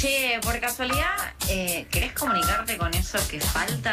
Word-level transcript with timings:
Che, 0.00 0.38
por 0.42 0.60
casualidad, 0.60 1.34
eh, 1.48 1.88
¿querés 1.90 2.12
comunicarte 2.12 2.78
con 2.78 2.94
eso 2.94 3.18
que 3.28 3.40
falta? 3.40 3.92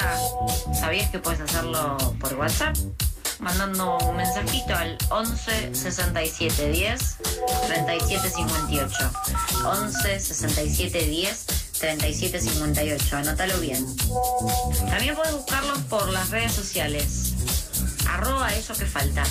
¿Sabías 0.79 1.09
que 1.09 1.17
puedes 1.17 1.41
hacerlo 1.41 1.97
por 2.19 2.35
WhatsApp? 2.35 2.75
Mandando 3.39 3.97
un 3.97 4.15
mensajito 4.15 4.75
al 4.75 4.99
11 5.09 5.73
67 5.73 6.69
10 6.69 7.17
37 7.65 8.29
58. 8.29 9.11
11 9.65 10.19
67 10.19 11.05
10 11.07 11.45
37 11.79 12.39
58. 12.39 13.17
Anótalo 13.17 13.59
bien. 13.59 13.83
También 14.87 15.15
puedes 15.15 15.33
buscarlo 15.33 15.73
por 15.89 16.07
las 16.09 16.29
redes 16.29 16.51
sociales. 16.51 17.33
Arroba 18.07 18.53
eso 18.53 18.75
que 18.75 18.85
falta. 18.85 19.23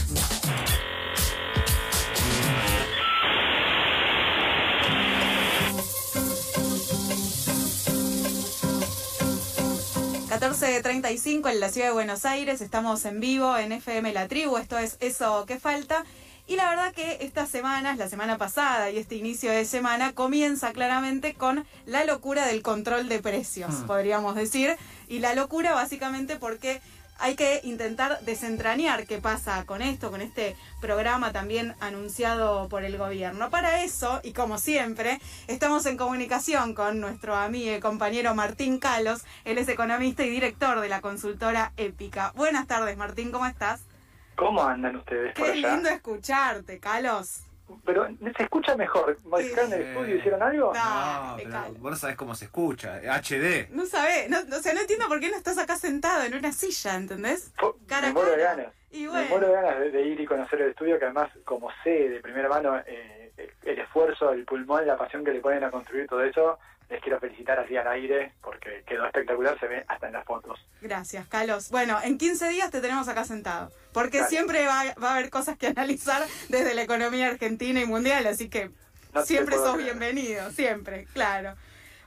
14.35 10.83 11.53
en 11.53 11.61
la 11.61 11.69
ciudad 11.69 11.89
de 11.89 11.93
Buenos 11.93 12.25
Aires, 12.25 12.61
estamos 12.61 13.05
en 13.05 13.21
vivo 13.21 13.57
en 13.57 13.71
FM 13.71 14.13
La 14.13 14.27
Tribu, 14.27 14.57
esto 14.57 14.77
es 14.77 14.97
Eso 14.99 15.45
que 15.47 15.61
falta. 15.61 16.05
Y 16.49 16.57
la 16.57 16.69
verdad 16.69 16.93
que 16.93 17.19
estas 17.21 17.49
semanas, 17.49 17.97
la 17.97 18.09
semana 18.09 18.39
pasada 18.39 18.91
y 18.91 18.99
este 18.99 19.15
inicio 19.15 19.53
de 19.53 19.67
semana, 19.67 20.15
comienza 20.15 20.73
claramente 20.73 21.35
con 21.35 21.65
la 21.87 22.05
locura 22.05 22.45
del 22.47 22.63
control 22.63 23.09
de 23.09 23.21
precios, 23.21 23.73
hmm. 23.73 23.87
podríamos 23.87 24.35
decir. 24.35 24.77
Y 25.07 25.21
la 25.21 25.35
locura 25.35 25.75
básicamente 25.75 26.37
porque 26.37 26.81
hay 27.19 27.37
que 27.37 27.61
intentar 27.65 28.21
desentrañar 28.21 29.07
qué 29.07 29.19
pasa 29.19 29.65
con 29.65 29.83
esto, 29.83 30.11
con 30.11 30.21
este 30.21 30.57
programa 30.81 31.33
también 31.33 31.75
anunciado 31.81 32.69
por 32.69 32.85
el 32.85 32.99
gobierno. 32.99 33.51
Para 33.51 33.83
eso, 33.83 34.21
y 34.23 34.33
como 34.33 34.59
siempre, 34.59 35.21
estamos 35.47 35.87
en 35.87 35.97
comunicación 35.97 36.75
con 36.75 37.01
nuestro 37.01 37.35
amigo 37.35 37.75
y 37.77 37.81
compañero 37.81 38.35
Martín 38.35 38.79
Calos. 38.79 39.25
Él 39.45 39.59
es 39.59 39.69
economista 39.69 40.25
y 40.25 40.31
director 40.31 40.81
de 40.81 40.89
la 40.89 41.01
consultora 41.01 41.73
Épica. 41.77 42.33
Buenas 42.35 42.67
tardes, 42.67 42.97
Martín, 42.97 43.31
¿cómo 43.31 43.47
estás? 43.47 43.83
¿Cómo 44.37 44.63
andan 44.63 44.97
ustedes? 44.97 45.35
Qué 45.35 45.55
lindo 45.55 45.89
escucharte, 45.89 46.81
Calos. 46.81 47.43
Pero 47.85 48.07
se 48.37 48.43
escucha 48.43 48.77
mejor. 48.77 49.17
¿Modificaron 49.25 49.73
el 49.73 49.83
estudio? 49.83 50.17
¿Hicieron 50.17 50.43
algo? 50.43 50.73
No, 50.75 51.37
pero 51.37 51.75
vos 51.79 51.91
no 51.91 51.97
sabés 51.97 52.17
cómo 52.17 52.35
se 52.35 52.47
escucha. 52.47 53.01
HD. 53.21 53.69
No 53.71 53.87
sabés. 53.87 54.29
No, 54.29 54.39
o 54.39 54.61
sea, 54.61 54.75
no 54.75 54.81
entiendo 54.81 55.09
por 55.09 55.21
qué 55.21 55.31
no 55.31 55.37
estás 55.37 55.59
acá 55.59 55.77
sentado 55.77 56.25
en 56.25 56.35
una 56.35 56.53
silla, 56.53 56.95
¿entendés? 56.97 57.53
me 58.03 58.13
muero 58.13 58.31
de 58.31 58.43
ganas. 58.43 58.67
Me 58.91 59.29
muero 59.29 59.49
de 59.49 59.53
ganas 59.53 59.93
de, 59.93 60.03
ir 60.03 60.21
y 60.21 60.27
conocer 60.27 60.61
el 60.63 60.71
estudio, 60.71 60.99
que 60.99 61.05
además, 61.07 61.31
como 61.45 61.71
sé 61.83 62.09
de 62.09 62.21
primera 62.21 62.49
mano 62.49 62.79
eh, 62.87 63.33
el 63.65 63.79
esfuerzo, 63.79 64.33
el 64.33 64.45
pulmón, 64.45 64.87
la 64.87 64.97
pasión 64.97 65.25
que 65.25 65.33
le 65.33 65.41
ponen 65.41 65.65
a 65.65 65.71
construir 65.71 66.07
todo 66.07 66.23
eso, 66.23 66.59
les 66.95 67.03
quiero 67.03 67.19
felicitar 67.19 67.59
así 67.59 67.77
al 67.77 67.89
aire 67.89 68.33
porque 68.41 68.85
quedó 68.87 69.05
espectacular, 69.05 69.59
se 69.59 69.67
ve 69.67 69.85
hasta 69.89 70.07
en 70.07 70.13
las 70.13 70.25
fotos. 70.25 70.65
Gracias, 70.81 71.27
Carlos. 71.27 71.71
Bueno, 71.71 71.99
en 72.05 72.19
15 72.19 72.49
días 72.51 72.71
te 72.71 72.81
tenemos 72.81 73.09
acá 73.09 73.25
sentado, 73.25 73.73
porque 73.93 74.23
siempre 74.25 74.65
va, 74.65 74.83
a 74.83 75.13
haber 75.13 75.29
cosas 75.29 75.59
que 75.59 75.67
analizar 75.77 76.25
desde 76.49 76.73
la 76.73 76.83
economía 76.83 77.27
argentina 77.27 77.81
y 77.81 77.87
mundial, 77.87 78.27
así 78.29 78.49
que 78.49 78.71
siempre 79.25 79.57
sos 79.57 79.77
bienvenido, 79.77 80.51
siempre, 80.53 81.07
claro. 81.13 81.57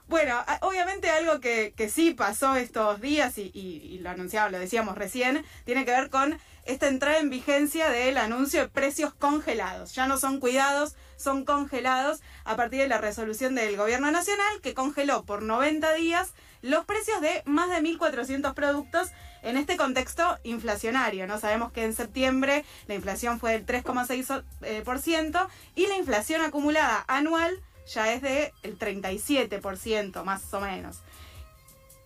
Bueno, 0.07 0.41
obviamente 0.61 1.09
algo 1.09 1.41
que, 1.41 1.73
que 1.75 1.89
sí 1.89 2.13
pasó 2.13 2.55
estos 2.55 3.01
días 3.01 3.37
y, 3.37 3.51
y, 3.53 3.99
lo 3.99 4.09
anunciaba, 4.09 4.49
lo 4.49 4.57
decíamos 4.57 4.97
recién, 4.97 5.43
tiene 5.65 5.83
que 5.83 5.91
ver 5.91 6.09
con 6.09 6.39
esta 6.63 6.87
entrada 6.87 7.19
en 7.19 7.29
vigencia 7.29 7.89
del 7.89 8.17
anuncio 8.17 8.61
de 8.61 8.69
precios 8.69 9.13
congelados. 9.13 9.93
Ya 9.95 10.07
no 10.07 10.17
son 10.17 10.39
cuidados, 10.39 10.95
son 11.17 11.45
congelados 11.45 12.21
a 12.45 12.55
partir 12.55 12.79
de 12.79 12.87
la 12.87 12.99
resolución 12.99 13.55
del 13.55 13.75
Gobierno 13.75 14.11
Nacional 14.11 14.61
que 14.61 14.73
congeló 14.73 15.23
por 15.23 15.41
90 15.41 15.93
días 15.93 16.33
los 16.61 16.85
precios 16.85 17.21
de 17.21 17.43
más 17.45 17.69
de 17.69 17.77
1.400 17.77 18.53
productos 18.53 19.09
en 19.43 19.57
este 19.57 19.77
contexto 19.77 20.37
inflacionario. 20.43 21.27
¿no? 21.27 21.39
Sabemos 21.39 21.71
que 21.71 21.83
en 21.83 21.93
septiembre 21.93 22.65
la 22.87 22.95
inflación 22.95 23.39
fue 23.39 23.51
del 23.53 23.65
3,6% 23.65 24.43
eh, 24.63 25.49
y 25.75 25.87
la 25.87 25.97
inflación 25.97 26.41
acumulada 26.41 27.03
anual 27.07 27.61
ya 27.93 28.13
es 28.13 28.21
del 28.21 28.51
37% 28.77 30.23
más 30.23 30.53
o 30.53 30.59
menos. 30.59 30.99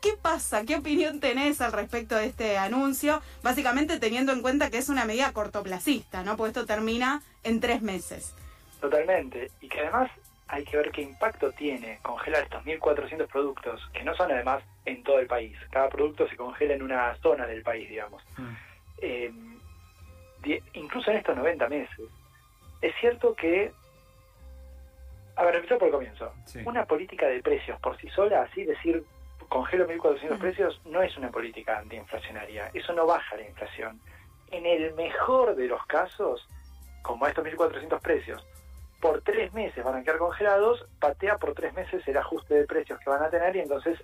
¿Qué 0.01 0.13
pasa? 0.19 0.63
¿Qué 0.63 0.75
opinión 0.75 1.19
tenés 1.19 1.61
al 1.61 1.71
respecto 1.71 2.15
de 2.15 2.25
este 2.25 2.57
anuncio? 2.57 3.21
Básicamente 3.43 3.99
teniendo 3.99 4.31
en 4.31 4.41
cuenta 4.41 4.71
que 4.71 4.79
es 4.79 4.89
una 4.89 5.05
medida 5.05 5.31
cortoplacista, 5.31 6.23
¿no? 6.23 6.37
Porque 6.37 6.49
esto 6.49 6.65
termina 6.65 7.21
en 7.43 7.59
tres 7.59 7.83
meses. 7.83 8.33
Totalmente. 8.81 9.51
Y 9.61 9.69
que 9.69 9.79
además 9.79 10.11
hay 10.47 10.65
que 10.65 10.75
ver 10.75 10.91
qué 10.91 11.01
impacto 11.03 11.51
tiene 11.53 11.99
congelar 12.01 12.43
estos 12.43 12.63
1.400 12.65 13.27
productos, 13.27 13.89
que 13.93 14.03
no 14.03 14.13
son 14.15 14.31
además 14.31 14.63
en 14.83 15.01
todo 15.03 15.19
el 15.19 15.27
país. 15.27 15.57
Cada 15.69 15.87
producto 15.87 16.27
se 16.27 16.35
congela 16.35 16.73
en 16.73 16.81
una 16.81 17.15
zona 17.21 17.47
del 17.47 17.63
país, 17.63 17.87
digamos. 17.89 18.21
Mm. 18.37 18.53
Eh, 18.97 19.31
incluso 20.73 21.11
en 21.11 21.17
estos 21.17 21.37
90 21.37 21.69
meses. 21.69 22.09
Es 22.81 22.93
cierto 22.99 23.33
que... 23.33 23.71
A 25.37 25.45
ver, 25.45 25.55
empezar 25.55 25.77
por 25.77 25.87
el 25.87 25.93
comienzo. 25.93 26.33
Una 26.65 26.83
política 26.85 27.27
de 27.27 27.41
precios 27.41 27.79
por 27.79 27.97
sí 27.97 28.09
sola, 28.09 28.41
así 28.41 28.65
decir, 28.65 29.05
congelo 29.47 29.87
1.400 29.87 30.35
mm. 30.35 30.39
precios, 30.39 30.81
no 30.85 31.01
es 31.01 31.15
una 31.15 31.29
política 31.29 31.79
antiinflacionaria. 31.79 32.71
Eso 32.73 32.91
no 32.91 33.05
baja 33.05 33.37
la 33.37 33.47
inflación. 33.47 34.01
En 34.51 34.65
el 34.65 34.93
mejor 34.95 35.55
de 35.55 35.67
los 35.67 35.85
casos, 35.85 36.45
como 37.03 37.25
estos 37.25 37.45
1.400 37.45 38.01
precios, 38.01 38.45
por 39.01 39.21
tres 39.21 39.51
meses 39.53 39.83
van 39.83 39.95
a 39.95 40.03
quedar 40.03 40.19
congelados, 40.19 40.85
patea 40.99 41.37
por 41.37 41.53
tres 41.53 41.73
meses 41.73 42.07
el 42.07 42.17
ajuste 42.17 42.53
de 42.53 42.65
precios 42.65 42.99
que 42.99 43.09
van 43.09 43.23
a 43.23 43.29
tener 43.29 43.55
y 43.55 43.59
entonces 43.59 43.99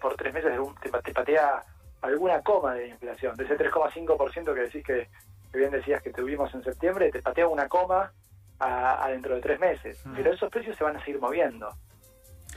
por 0.00 0.16
tres 0.16 0.32
meses 0.32 0.52
te, 0.80 1.12
patea 1.12 1.62
alguna 2.00 2.40
coma 2.42 2.74
de 2.74 2.88
inflación. 2.88 3.36
De 3.36 3.44
ese 3.44 3.58
3,5% 3.58 4.54
que 4.54 4.60
decís 4.60 4.84
que, 4.84 5.08
bien 5.52 5.70
decías 5.70 6.02
que 6.02 6.12
tuvimos 6.12 6.52
en 6.54 6.64
septiembre, 6.64 7.10
te 7.10 7.20
patea 7.20 7.46
una 7.46 7.68
coma 7.68 8.12
a, 8.60 9.08
dentro 9.10 9.34
de 9.34 9.40
tres 9.40 9.60
meses. 9.60 10.04
Mm. 10.06 10.14
Pero 10.16 10.32
esos 10.32 10.50
precios 10.50 10.76
se 10.76 10.84
van 10.84 10.96
a 10.96 11.04
seguir 11.04 11.20
moviendo. 11.20 11.68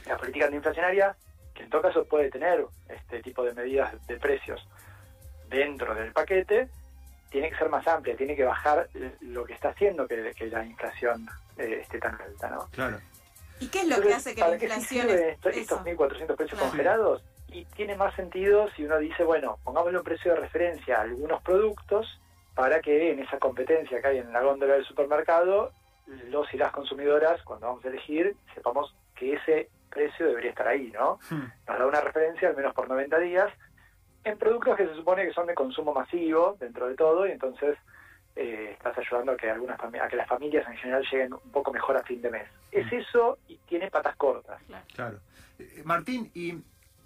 La 0.06 0.16
política 0.16 0.46
antiinflacionaria, 0.46 1.14
que 1.54 1.64
en 1.64 1.70
todo 1.70 1.82
caso 1.82 2.04
puede 2.06 2.30
tener 2.30 2.64
este 2.88 3.20
tipo 3.22 3.44
de 3.44 3.54
medidas 3.54 3.94
de 4.06 4.16
precios 4.16 4.66
dentro 5.48 5.94
del 5.94 6.12
paquete, 6.12 6.68
tiene 7.32 7.50
que 7.50 7.56
ser 7.56 7.70
más 7.70 7.86
amplia, 7.88 8.14
tiene 8.14 8.36
que 8.36 8.44
bajar 8.44 8.88
lo 9.22 9.44
que 9.44 9.54
está 9.54 9.70
haciendo 9.70 10.06
que, 10.06 10.32
que 10.36 10.46
la 10.46 10.64
inflación 10.64 11.26
eh, 11.56 11.80
esté 11.82 11.98
tan 11.98 12.20
alta, 12.20 12.50
¿no? 12.50 12.68
Claro. 12.70 13.00
¿Y 13.58 13.68
qué 13.68 13.80
es 13.80 13.88
lo 13.88 14.00
que 14.00 14.12
hace 14.12 14.34
que 14.34 14.40
la 14.40 14.54
inflación... 14.54 15.08
estos, 15.08 15.56
estos 15.56 15.80
1.400 15.80 16.36
precios 16.36 16.60
congelados? 16.60 17.22
Y 17.48 17.64
tiene 17.66 17.96
más 17.96 18.14
sentido 18.14 18.68
si 18.76 18.84
uno 18.84 18.98
dice, 18.98 19.24
bueno, 19.24 19.58
pongámosle 19.64 19.98
un 19.98 20.04
precio 20.04 20.34
de 20.34 20.40
referencia 20.40 20.98
a 20.98 21.02
algunos 21.02 21.42
productos 21.42 22.20
para 22.54 22.80
que 22.80 23.12
en 23.12 23.20
esa 23.20 23.38
competencia 23.38 24.00
que 24.00 24.08
hay 24.08 24.18
en 24.18 24.32
la 24.32 24.42
góndola 24.42 24.74
del 24.74 24.84
supermercado, 24.84 25.72
los 26.28 26.52
y 26.52 26.58
las 26.58 26.72
consumidoras, 26.72 27.42
cuando 27.42 27.68
vamos 27.68 27.84
a 27.84 27.88
elegir, 27.88 28.36
sepamos 28.54 28.94
que 29.14 29.34
ese 29.34 29.70
precio 29.90 30.26
debería 30.26 30.50
estar 30.50 30.68
ahí, 30.68 30.90
¿no? 30.90 31.18
Hmm. 31.30 31.44
Nos 31.68 31.78
da 31.78 31.86
una 31.86 32.00
referencia, 32.00 32.48
al 32.48 32.56
menos 32.56 32.74
por 32.74 32.88
90 32.88 33.18
días, 33.20 33.52
en 34.24 34.38
productos 34.38 34.76
que 34.76 34.86
se 34.86 34.94
supone 34.94 35.26
que 35.26 35.32
son 35.32 35.46
de 35.46 35.54
consumo 35.54 35.92
masivo 35.92 36.56
dentro 36.60 36.88
de 36.88 36.94
todo, 36.94 37.26
y 37.26 37.32
entonces 37.32 37.76
eh, 38.36 38.70
estás 38.72 38.96
ayudando 38.96 39.32
a 39.32 39.36
que 39.36 39.50
algunas 39.50 39.78
a 39.78 40.08
que 40.08 40.16
las 40.16 40.28
familias 40.28 40.66
en 40.66 40.76
general 40.76 41.04
lleguen 41.10 41.32
un 41.34 41.50
poco 41.50 41.72
mejor 41.72 41.96
a 41.96 42.02
fin 42.02 42.22
de 42.22 42.30
mes. 42.30 42.48
Es 42.70 42.86
mm. 42.86 42.94
eso 42.96 43.38
y 43.48 43.56
tiene 43.68 43.90
patas 43.90 44.16
cortas. 44.16 44.60
Claro. 44.94 45.18
Eh, 45.58 45.82
Martín, 45.84 46.30
y 46.34 46.54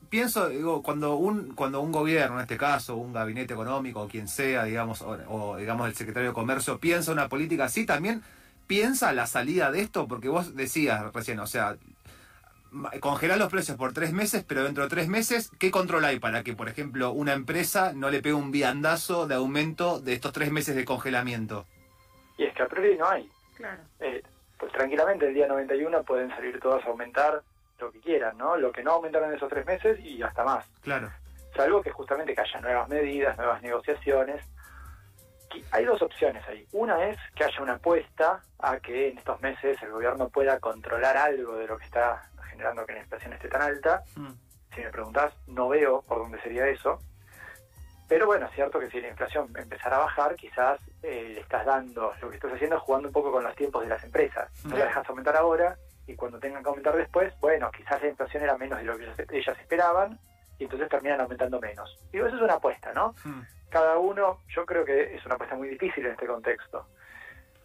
pienso, 0.08 0.48
digo, 0.48 0.82
cuando 0.82 1.16
un, 1.16 1.54
cuando 1.54 1.80
un 1.80 1.92
gobierno, 1.92 2.36
en 2.36 2.42
este 2.42 2.56
caso, 2.56 2.96
un 2.96 3.12
gabinete 3.12 3.54
económico, 3.54 4.02
o 4.02 4.08
quien 4.08 4.28
sea, 4.28 4.64
digamos, 4.64 5.02
o, 5.02 5.56
digamos 5.56 5.88
el 5.88 5.94
secretario 5.94 6.30
de 6.30 6.34
Comercio, 6.34 6.78
piensa 6.78 7.12
una 7.12 7.28
política 7.28 7.64
así, 7.64 7.86
también 7.86 8.22
piensa 8.66 9.12
la 9.12 9.26
salida 9.26 9.70
de 9.70 9.80
esto, 9.80 10.06
porque 10.06 10.28
vos 10.28 10.54
decías 10.54 11.12
recién, 11.12 11.40
o 11.40 11.46
sea, 11.46 11.76
congelar 13.00 13.38
los 13.38 13.50
precios 13.50 13.76
por 13.76 13.92
tres 13.92 14.12
meses, 14.12 14.44
pero 14.46 14.64
dentro 14.64 14.84
de 14.84 14.90
tres 14.90 15.08
meses, 15.08 15.50
¿qué 15.58 15.70
control 15.70 16.04
hay 16.04 16.18
para 16.18 16.42
que, 16.42 16.54
por 16.54 16.68
ejemplo, 16.68 17.12
una 17.12 17.32
empresa 17.32 17.92
no 17.94 18.10
le 18.10 18.22
pegue 18.22 18.34
un 18.34 18.50
viandazo 18.50 19.26
de 19.26 19.34
aumento 19.34 20.00
de 20.00 20.12
estos 20.14 20.32
tres 20.32 20.50
meses 20.50 20.74
de 20.74 20.84
congelamiento? 20.84 21.66
Y 22.38 22.44
es 22.44 22.54
que 22.54 22.62
a 22.62 22.68
priori 22.68 22.96
no 22.96 23.08
hay. 23.08 23.30
Claro. 23.56 23.82
Eh, 24.00 24.22
pues 24.58 24.72
tranquilamente 24.72 25.26
el 25.26 25.34
día 25.34 25.46
91 25.46 26.02
pueden 26.02 26.30
salir 26.30 26.58
todos 26.60 26.84
a 26.84 26.88
aumentar 26.88 27.42
lo 27.78 27.90
que 27.90 28.00
quieran, 28.00 28.36
¿no? 28.38 28.56
Lo 28.56 28.72
que 28.72 28.82
no 28.82 28.92
aumentaron 28.92 29.30
en 29.30 29.36
esos 29.36 29.48
tres 29.48 29.66
meses 29.66 29.98
y 30.00 30.22
hasta 30.22 30.44
más. 30.44 30.66
Claro. 30.82 31.10
Salvo 31.54 31.82
que 31.82 31.90
justamente 31.90 32.34
que 32.34 32.40
haya 32.40 32.60
nuevas 32.60 32.88
medidas, 32.88 33.36
nuevas 33.36 33.62
negociaciones. 33.62 34.44
Hay 35.70 35.84
dos 35.84 36.02
opciones 36.02 36.46
ahí. 36.48 36.66
Una 36.72 37.08
es 37.08 37.18
que 37.34 37.44
haya 37.44 37.62
una 37.62 37.74
apuesta 37.74 38.42
a 38.58 38.78
que 38.78 39.08
en 39.08 39.18
estos 39.18 39.40
meses 39.40 39.80
el 39.82 39.90
gobierno 39.90 40.28
pueda 40.28 40.58
controlar 40.58 41.16
algo 41.16 41.56
de 41.56 41.66
lo 41.66 41.78
que 41.78 41.84
está 41.84 42.28
generando 42.56 42.86
que 42.86 42.94
la 42.94 43.00
inflación 43.00 43.32
esté 43.34 43.48
tan 43.48 43.62
alta. 43.62 44.02
Mm. 44.16 44.32
Si 44.74 44.80
me 44.80 44.90
preguntás, 44.90 45.32
no 45.46 45.68
veo 45.68 46.02
por 46.02 46.18
dónde 46.18 46.40
sería 46.40 46.66
eso. 46.68 46.98
Pero 48.08 48.26
bueno, 48.26 48.46
es 48.46 48.54
cierto 48.54 48.78
que 48.78 48.88
si 48.88 49.00
la 49.00 49.08
inflación 49.08 49.52
empezara 49.56 49.96
a 49.96 50.00
bajar, 50.00 50.36
quizás 50.36 50.80
eh, 51.02 51.32
le 51.34 51.40
estás 51.40 51.66
dando, 51.66 52.12
lo 52.20 52.30
que 52.30 52.36
estás 52.36 52.52
haciendo 52.52 52.76
es 52.76 52.82
jugando 52.82 53.08
un 53.08 53.12
poco 53.12 53.32
con 53.32 53.42
los 53.42 53.54
tiempos 53.56 53.82
de 53.82 53.88
las 53.88 54.02
empresas. 54.04 54.48
No 54.64 54.76
la 54.76 54.84
dejas 54.84 55.08
aumentar 55.08 55.36
ahora 55.36 55.76
y 56.06 56.14
cuando 56.14 56.38
tengan 56.38 56.62
que 56.62 56.68
aumentar 56.68 56.96
después, 56.96 57.34
bueno, 57.40 57.70
quizás 57.72 58.00
la 58.00 58.08
inflación 58.08 58.44
era 58.44 58.56
menos 58.56 58.78
de 58.78 58.84
lo 58.84 58.96
que 58.96 59.26
ellas, 59.32 59.58
esperaban 59.58 60.18
y 60.58 60.64
entonces 60.64 60.88
terminan 60.88 61.20
aumentando 61.20 61.60
menos. 61.60 61.98
Digo, 62.12 62.26
eso 62.26 62.36
es 62.36 62.42
una 62.42 62.54
apuesta, 62.54 62.92
¿no? 62.92 63.12
Hmm. 63.24 63.42
Cada 63.70 63.98
uno, 63.98 64.38
yo 64.48 64.64
creo 64.64 64.84
que 64.84 65.16
es 65.16 65.26
una 65.26 65.34
apuesta 65.34 65.56
muy 65.56 65.68
difícil 65.68 66.06
en 66.06 66.12
este 66.12 66.26
contexto. 66.26 66.86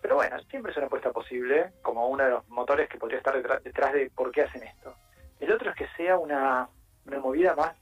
Pero 0.01 0.15
bueno, 0.15 0.37
siempre 0.49 0.71
es 0.71 0.77
una 0.77 0.87
apuesta 0.87 1.11
posible, 1.11 1.71
como 1.81 2.07
uno 2.07 2.23
de 2.23 2.31
los 2.31 2.49
motores 2.49 2.89
que 2.89 2.97
podría 2.97 3.19
estar 3.19 3.35
detrás, 3.61 3.93
de 3.93 4.09
por 4.09 4.31
qué 4.31 4.43
hacen 4.43 4.63
esto. 4.63 4.95
El 5.39 5.51
otro 5.51 5.69
es 5.69 5.75
que 5.75 5.87
sea 5.95 6.17
una, 6.17 6.67
una 7.05 7.19
movida 7.19 7.55
más 7.55 7.75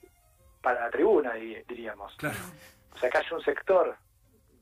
para 0.60 0.80
la 0.84 0.90
tribuna, 0.90 1.34
diríamos. 1.34 2.14
Claro. 2.16 2.36
O 2.94 2.98
sea, 2.98 3.08
que 3.08 3.18
haya 3.18 3.36
un 3.36 3.42
sector 3.42 3.96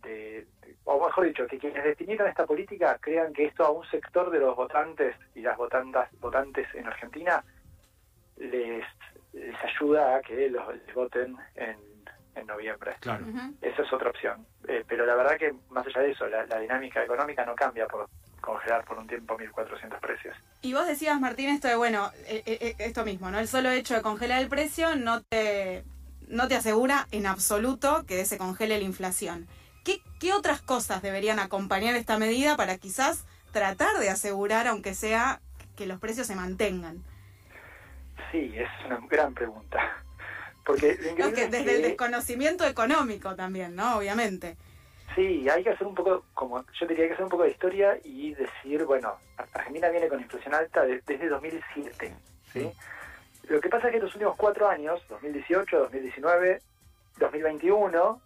de, 0.03 0.47
o 0.85 1.05
mejor 1.05 1.27
dicho, 1.27 1.47
que 1.47 1.59
quienes 1.59 1.83
definieron 1.85 2.29
esta 2.29 2.47
política 2.47 2.99
crean 3.01 3.33
que 3.33 3.47
esto 3.47 3.65
a 3.65 3.71
un 3.71 3.85
sector 3.87 4.31
de 4.31 4.39
los 4.39 4.55
votantes 4.55 5.17
y 5.35 5.41
las 5.41 5.57
votantas, 5.57 6.09
votantes 6.21 6.73
en 6.75 6.87
Argentina 6.87 7.45
les, 8.37 8.85
les 9.33 9.65
ayuda 9.65 10.17
a 10.17 10.21
que 10.21 10.49
los 10.49 10.65
voten 10.95 11.37
en, 11.57 11.77
en 12.41 12.47
noviembre. 12.47 12.97
Claro. 13.01 13.25
Esa 13.61 13.83
es 13.83 13.93
otra 13.93 14.11
opción. 14.11 14.47
Eh, 14.67 14.85
pero 14.87 15.07
la 15.07 15.15
verdad 15.15 15.37
que 15.39 15.55
más 15.71 15.87
allá 15.87 16.03
de 16.03 16.11
eso, 16.11 16.27
la, 16.29 16.45
dinámica 16.59 17.03
económica 17.03 17.45
no 17.45 17.55
cambia 17.55 17.87
por 17.87 18.09
congelar 18.41 18.85
por 18.85 18.99
un 18.99 19.07
tiempo 19.07 19.37
1.400 19.37 20.01
precios. 20.01 20.37
Y 20.63 20.73
vos 20.75 20.87
decías, 20.87 21.21
Martín, 21.21 21.49
esto 21.51 21.69
de, 21.69 21.77
bueno, 21.77 22.11
eh, 22.27 22.43
eh, 22.47 22.75
esto 22.79 23.05
mismo, 23.05 23.31
¿no? 23.31 23.39
El 23.39 23.49
solo 23.49 23.71
hecho 23.71 23.95
de 23.95 24.03
congelar 24.03 24.41
el 24.41 24.49
precio 24.49 24.97
no 24.97 25.23
te, 25.23 25.85
no 26.29 26.49
te 26.49 26.57
asegura 26.57 27.07
en 27.11 27.27
absoluto 27.27 28.05
que 28.07 28.25
se 28.25 28.39
congele 28.39 28.79
la 28.79 28.85
inflación. 28.85 29.47
¿Qué, 30.21 30.33
otras 30.33 30.61
cosas 30.61 31.01
deberían 31.01 31.39
acompañar 31.39 31.95
esta 31.95 32.19
medida 32.19 32.57
para 32.57 32.77
quizás 32.77 33.25
tratar 33.53 33.99
de 33.99 34.11
asegurar, 34.11 34.67
aunque 34.67 34.95
sea, 34.95 35.41
que 35.77 35.87
los 35.87 35.99
precios 36.01 36.27
se 36.27 36.35
mantengan? 36.35 37.03
Sí, 38.31 38.53
es 38.55 38.69
una 38.85 38.99
gran 39.09 39.33
pregunta. 39.33 40.05
Porque 40.69 41.49
desde 41.49 41.77
el 41.77 41.83
desconocimiento 41.83 42.67
económico 42.67 43.35
también, 43.35 43.75
¿no? 43.75 43.97
Obviamente. 43.97 44.59
Sí, 45.15 45.49
hay 45.49 45.65
que 45.65 45.71
hacer 45.71 45.87
un 45.87 45.95
poco, 45.95 46.27
como 46.35 46.63
yo 46.79 46.87
diría, 46.87 47.05
hay 47.05 47.09
que 47.09 47.15
hacer 47.15 47.25
un 47.25 47.31
poco 47.31 47.45
de 47.45 47.51
historia 47.51 47.99
y 48.05 48.35
decir, 48.35 48.85
bueno, 48.85 49.17
Argentina 49.55 49.89
viene 49.89 50.09
con 50.09 50.21
inflación 50.21 50.55
alta 50.55 50.83
desde 50.85 51.27
2007, 51.27 52.15
¿sí? 52.53 52.71
Lo 53.49 53.61
que 53.63 53.69
pasa 53.71 53.87
es 53.87 53.93
que 53.93 53.97
en 53.97 54.05
los 54.05 54.15
últimos 54.15 54.37
cuatro 54.37 54.69
años, 54.69 55.01
2018, 55.09 55.79
2019, 55.79 56.61
2021, 57.19 58.21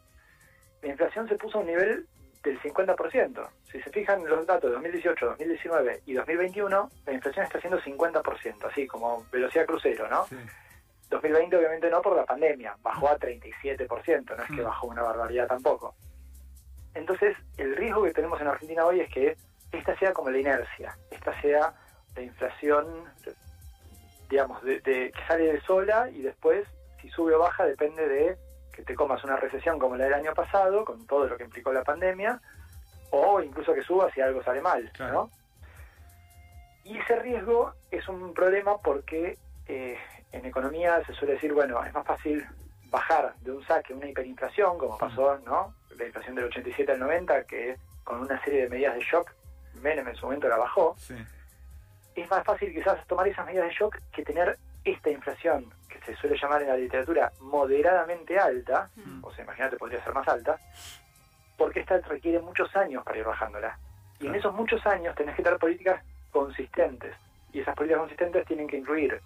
la 0.82 0.88
inflación 0.88 1.28
se 1.28 1.36
puso 1.36 1.58
a 1.58 1.60
un 1.60 1.68
nivel 1.68 2.06
del 2.42 2.60
50%. 2.60 3.48
Si 3.70 3.80
se 3.80 3.90
fijan 3.90 4.20
en 4.20 4.28
los 4.28 4.44
datos 4.44 4.68
de 4.68 4.74
2018, 4.74 5.26
2019 5.26 6.02
y 6.06 6.14
2021, 6.14 6.90
la 7.06 7.12
inflación 7.12 7.46
está 7.46 7.60
siendo 7.60 7.80
50%, 7.80 8.68
así 8.68 8.88
como 8.88 9.24
velocidad 9.30 9.64
crucero, 9.64 10.08
¿no? 10.08 10.26
2020 11.12 11.56
obviamente 11.56 11.90
no 11.90 12.00
por 12.02 12.16
la 12.16 12.24
pandemia, 12.24 12.76
bajó 12.82 13.08
a 13.08 13.18
37%, 13.18 14.36
no 14.36 14.42
es 14.42 14.48
que 14.48 14.62
mm. 14.62 14.64
bajó 14.64 14.86
una 14.88 15.02
barbaridad 15.02 15.46
tampoco. 15.46 15.94
Entonces, 16.94 17.36
el 17.56 17.76
riesgo 17.76 18.02
que 18.02 18.12
tenemos 18.12 18.40
en 18.40 18.48
Argentina 18.48 18.84
hoy 18.84 19.00
es 19.00 19.10
que 19.10 19.36
esta 19.70 19.96
sea 19.98 20.12
como 20.12 20.30
la 20.30 20.38
inercia, 20.38 20.96
esta 21.10 21.38
sea 21.40 21.74
la 22.14 22.22
inflación, 22.22 23.04
digamos, 24.28 24.62
de, 24.62 24.80
que 24.82 25.12
sale 25.26 25.52
de 25.52 25.60
sola 25.62 26.10
y 26.10 26.22
después, 26.22 26.66
si 27.00 27.08
sube 27.10 27.34
o 27.34 27.38
baja, 27.38 27.64
depende 27.64 28.06
de 28.06 28.36
que 28.72 28.82
te 28.82 28.94
comas 28.94 29.22
una 29.24 29.36
recesión 29.36 29.78
como 29.78 29.96
la 29.96 30.04
del 30.04 30.14
año 30.14 30.34
pasado, 30.34 30.84
con 30.84 31.06
todo 31.06 31.26
lo 31.26 31.36
que 31.36 31.44
implicó 31.44 31.72
la 31.72 31.84
pandemia, 31.84 32.40
o 33.10 33.40
incluso 33.42 33.74
que 33.74 33.82
suba 33.82 34.10
si 34.12 34.20
algo 34.20 34.42
sale 34.42 34.62
mal, 34.62 34.90
¿no? 34.98 35.30
Y 36.84 36.98
ese 36.98 37.16
riesgo 37.16 37.74
es 37.90 38.08
un 38.08 38.34
problema 38.34 38.78
porque 38.78 39.38
eh, 39.68 39.98
en 40.32 40.46
economía 40.46 41.02
se 41.04 41.12
suele 41.14 41.34
decir, 41.34 41.52
bueno, 41.52 41.84
es 41.84 41.92
más 41.92 42.06
fácil 42.06 42.44
bajar 42.90 43.34
de 43.40 43.52
un 43.52 43.64
saque 43.66 43.94
una 43.94 44.08
hiperinflación, 44.08 44.78
como 44.78 44.98
pasó, 44.98 45.38
¿no? 45.44 45.74
La 45.96 46.04
inflación 46.04 46.34
del 46.34 46.46
87 46.46 46.92
al 46.92 47.00
90, 47.00 47.44
que 47.44 47.76
con 48.04 48.20
una 48.20 48.42
serie 48.44 48.62
de 48.62 48.68
medidas 48.68 48.94
de 48.94 49.00
shock, 49.00 49.30
Menem 49.80 50.08
en 50.08 50.14
su 50.14 50.26
momento 50.26 50.48
la 50.48 50.56
bajó. 50.56 50.96
Es 52.14 52.30
más 52.30 52.44
fácil 52.44 52.72
quizás 52.72 53.06
tomar 53.06 53.26
esas 53.26 53.46
medidas 53.46 53.68
de 53.68 53.74
shock 53.74 53.98
que 54.12 54.22
tener 54.22 54.58
esta 54.84 55.10
inflación, 55.10 55.72
que 55.88 55.98
se 56.00 56.14
suele 56.16 56.36
llamar 56.38 56.62
en 56.62 56.68
la 56.68 56.76
literatura 56.76 57.32
moderadamente 57.40 58.38
alta, 58.38 58.90
mm. 58.96 59.24
o 59.24 59.32
sea, 59.32 59.44
imagínate, 59.44 59.76
podría 59.76 60.02
ser 60.04 60.12
más 60.12 60.28
alta, 60.28 60.58
porque 61.56 61.80
esta 61.80 61.98
requiere 62.00 62.40
muchos 62.40 62.74
años 62.76 63.04
para 63.04 63.18
ir 63.18 63.24
bajándola. 63.24 63.78
Y 64.20 64.26
en 64.26 64.34
esos 64.34 64.54
muchos 64.54 64.84
años 64.86 65.14
tenés 65.14 65.34
que 65.34 65.42
tener 65.42 65.58
políticas 65.58 66.02
consistentes. 66.30 67.14
Y 67.52 67.60
esas 67.60 67.74
políticas 67.74 68.00
consistentes 68.00 68.46
tienen 68.46 68.66
que 68.66 68.76
incluir 68.76 69.20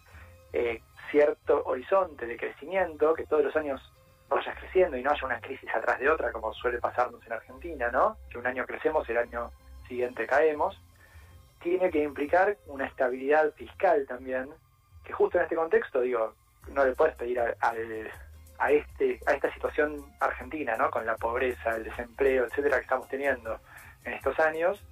eh, 0.53 0.81
cierto 1.11 1.63
horizonte 1.65 2.27
de 2.27 2.37
crecimiento, 2.37 3.15
que 3.15 3.27
todos 3.27 3.45
los 3.45 3.57
años 3.57 3.81
vayas 4.29 4.59
creciendo 4.59 4.97
y 4.97 5.03
no 5.03 5.11
haya 5.11 5.27
una 5.27 5.41
crisis 5.41 5.69
atrás 5.75 5.99
de 5.99 6.11
otra, 6.11 6.33
como 6.33 6.53
suele 6.53 6.79
pasarnos 6.79 7.25
en 7.27 7.33
Argentina, 7.33 7.91
¿no? 7.91 8.17
Que 8.31 8.39
un 8.39 8.47
año 8.47 8.67
crecemos 8.67 9.09
y 9.09 9.13
el 9.13 9.19
año 9.19 9.51
siguiente 9.87 10.27
caemos. 10.27 10.81
Tiene 11.61 11.91
que 11.91 12.03
implicar 12.03 12.57
una 12.67 12.87
estabilidad 12.87 13.53
fiscal 13.55 14.05
también, 14.07 14.49
que 15.05 15.13
justo 15.13 15.39
en 15.39 15.45
este 15.45 15.57
contexto, 15.57 16.01
digo, 16.01 16.35
no 16.69 16.85
le 16.85 16.93
puedes 16.93 17.15
pedir 17.17 17.41
a, 17.41 17.55
a, 18.59 18.71
este, 18.71 19.21
a 19.27 19.33
esta 19.33 19.53
situación 19.53 20.05
argentina, 20.21 20.77
¿no? 20.77 20.91
Con 20.91 21.07
la 21.07 21.17
pobreza, 21.17 21.77
el 21.77 21.85
desempleo, 21.85 22.47
etcétera, 22.47 22.79
que 22.79 22.83
estamos 22.83 23.09
teniendo 23.09 23.59
en 24.05 24.15
estos 24.15 24.39
años, 24.41 24.83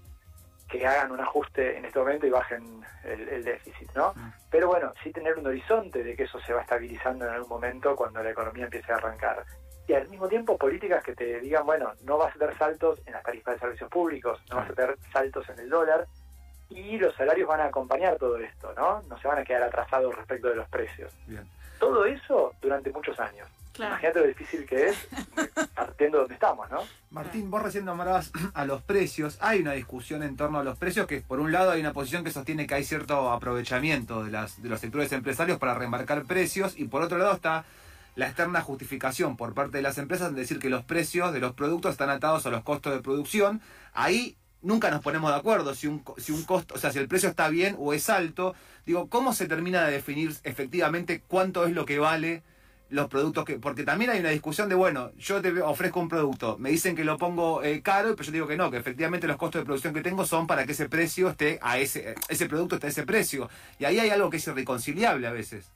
que 0.79 0.87
hagan 0.87 1.12
un 1.12 1.21
ajuste 1.21 1.76
en 1.79 1.85
este 1.85 1.99
momento 1.99 2.26
y 2.26 2.31
bajen 2.31 2.85
el, 3.05 3.44
déficit, 3.44 3.91
¿no? 3.94 4.12
Mm. 4.15 4.32
Pero 4.50 4.69
bueno, 4.69 4.93
sí 5.03 5.12
tener 5.12 5.38
un 5.38 5.47
horizonte 5.47 6.03
de 6.03 6.17
que 6.17 6.25
eso 6.25 6.41
se 6.41 6.53
va 6.53 6.62
estabilizando 6.62 7.26
en 7.26 7.32
algún 7.32 7.49
momento 7.49 7.94
cuando 7.94 8.23
la 8.23 8.31
economía 8.31 8.65
empiece 8.65 8.93
a 8.93 8.97
arrancar. 8.97 9.44
Y 9.87 9.93
al 9.93 10.09
mismo 10.09 10.29
tiempo 10.29 10.56
políticas 10.56 11.03
que 11.03 11.15
te 11.15 11.41
digan, 11.41 11.67
bueno, 11.67 11.93
no 12.05 12.19
vas 12.19 12.35
a 12.35 12.38
tener 12.38 12.56
saltos 12.56 13.00
en 13.06 13.12
las 13.12 13.23
tarifas 13.23 13.55
de 13.55 13.61
servicios 13.61 13.91
públicos, 13.91 14.41
no 14.50 14.56
vas 14.56 14.71
a 14.71 14.75
tener 14.75 14.97
saltos 15.12 15.49
en 15.50 15.59
el 15.59 15.69
dólar, 15.69 16.06
y 16.71 16.99
los 16.99 17.15
salarios 17.15 17.49
van 17.49 17.61
a 17.61 17.67
acompañar 17.67 18.17
todo 18.17 18.38
esto, 18.38 18.73
¿no? 18.75 19.03
No 19.03 19.19
se 19.19 19.29
van 19.29 19.38
a 19.38 19.44
quedar 19.44 19.65
atrasados 19.65 20.15
respecto 20.17 20.49
de 20.49 20.56
los 20.56 20.69
precios. 20.69 21.12
Todo 21.79 22.05
eso 22.06 22.53
durante 22.61 22.91
muchos 22.91 23.19
años. 23.21 23.47
Imagínate 23.79 24.21
lo 24.21 24.26
difícil 24.26 24.65
que 24.67 24.88
es 24.88 25.09
partiendo 25.75 26.19
de 26.19 26.23
donde 26.23 26.35
estamos, 26.35 26.71
¿no? 26.71 26.81
Martín, 27.11 27.50
vos 27.50 27.62
recién 27.62 27.85
nombrabas 27.85 28.31
a 28.55 28.65
los 28.65 28.82
precios. 28.82 29.38
Hay 29.41 29.61
una 29.61 29.73
discusión 29.73 30.23
en 30.23 30.37
torno 30.37 30.59
a 30.59 30.65
los 30.65 30.79
precios 30.79 31.06
que, 31.06 31.21
por 31.21 31.41
un 31.41 31.53
lado, 31.53 31.73
hay 31.73 31.81
una 31.81 31.93
posición 31.93 32.25
que 32.25 32.31
sostiene 32.31 32.67
que 32.67 32.75
hay 32.75 32.85
cierto 32.85 33.32
aprovechamiento 33.32 34.25
de, 34.25 34.31
las, 34.31 34.62
de 34.62 34.69
los 34.69 34.81
sectores 34.81 35.12
empresarios 35.12 35.59
para 35.59 35.75
remarcar 35.75 36.25
precios 36.25 36.75
y, 36.76 36.85
por 36.85 37.02
otro 37.02 37.19
lado, 37.19 37.33
está 37.33 37.64
la 38.16 38.26
externa 38.26 38.61
justificación 38.61 39.37
por 39.37 39.54
parte 39.54 39.78
de 39.78 39.83
las 39.83 39.99
empresas 39.99 40.28
en 40.28 40.37
decir 40.37 40.59
que 40.59 40.71
los 40.71 40.85
precios 40.85 41.33
de 41.33 41.40
los 41.40 41.52
productos 41.52 41.93
están 41.93 42.11
atados 42.11 42.47
a 42.47 42.50
los 42.50 42.62
costos 42.62 42.95
de 42.95 43.00
producción. 43.00 43.61
Ahí 43.93 44.37
nunca 44.62 44.90
nos 44.90 45.02
ponemos 45.02 45.31
de 45.31 45.37
acuerdo 45.37 45.75
si 45.75 45.88
un, 45.88 46.04
si 46.16 46.33
un 46.33 46.45
costo, 46.45 46.75
o 46.75 46.78
sea, 46.78 46.93
si 46.93 46.99
el 46.99 47.09
precio 47.09 47.28
está 47.28 47.49
bien 47.49 47.76
o 47.78 47.93
es 47.93 48.09
alto. 48.09 48.54
Digo, 48.87 49.09
¿cómo 49.09 49.33
se 49.33 49.47
termina 49.47 49.85
de 49.85 49.93
definir 49.93 50.35
efectivamente 50.45 51.23
cuánto 51.26 51.66
es 51.66 51.73
lo 51.73 51.85
que 51.87 51.99
vale? 51.99 52.43
Los 52.91 53.09
productos 53.09 53.45
que. 53.45 53.59
Porque 53.59 53.85
también 53.85 54.11
hay 54.11 54.21
una 54.21 54.31
discusión 54.31 54.69
de, 54.69 54.75
bueno, 54.75 55.11
yo 55.17 55.41
te 55.41 55.61
ofrezco 55.62 56.00
un 56.00 56.09
producto, 56.09 56.57
me 56.59 56.71
dicen 56.71 56.95
que 56.95 57.05
lo 57.05 57.19
pongo 57.19 57.62
eh, 57.62 57.83
caro, 57.83 58.14
pero 58.17 58.25
yo 58.25 58.33
digo 58.33 58.47
que 58.47 58.57
no, 58.57 58.71
que 58.71 58.76
efectivamente 58.76 59.26
los 59.26 59.37
costos 59.37 59.62
de 59.62 59.64
producción 59.64 59.95
que 59.95 60.03
tengo 60.03 60.25
son 60.25 60.47
para 60.47 60.64
que 60.64 60.73
ese 60.73 60.88
precio 60.88 61.29
esté 61.29 61.59
a 61.62 61.79
ese, 61.79 62.14
ese 62.29 62.47
producto 62.47 62.76
esté 62.76 62.88
a 62.88 62.91
ese 62.91 63.07
precio. 63.07 63.49
Y 63.79 63.85
ahí 63.85 63.99
hay 63.99 64.11
algo 64.11 64.31
que 64.31 64.37
es 64.37 64.47
irreconciliable 64.47 65.26
a 65.26 65.33
veces. 65.33 65.71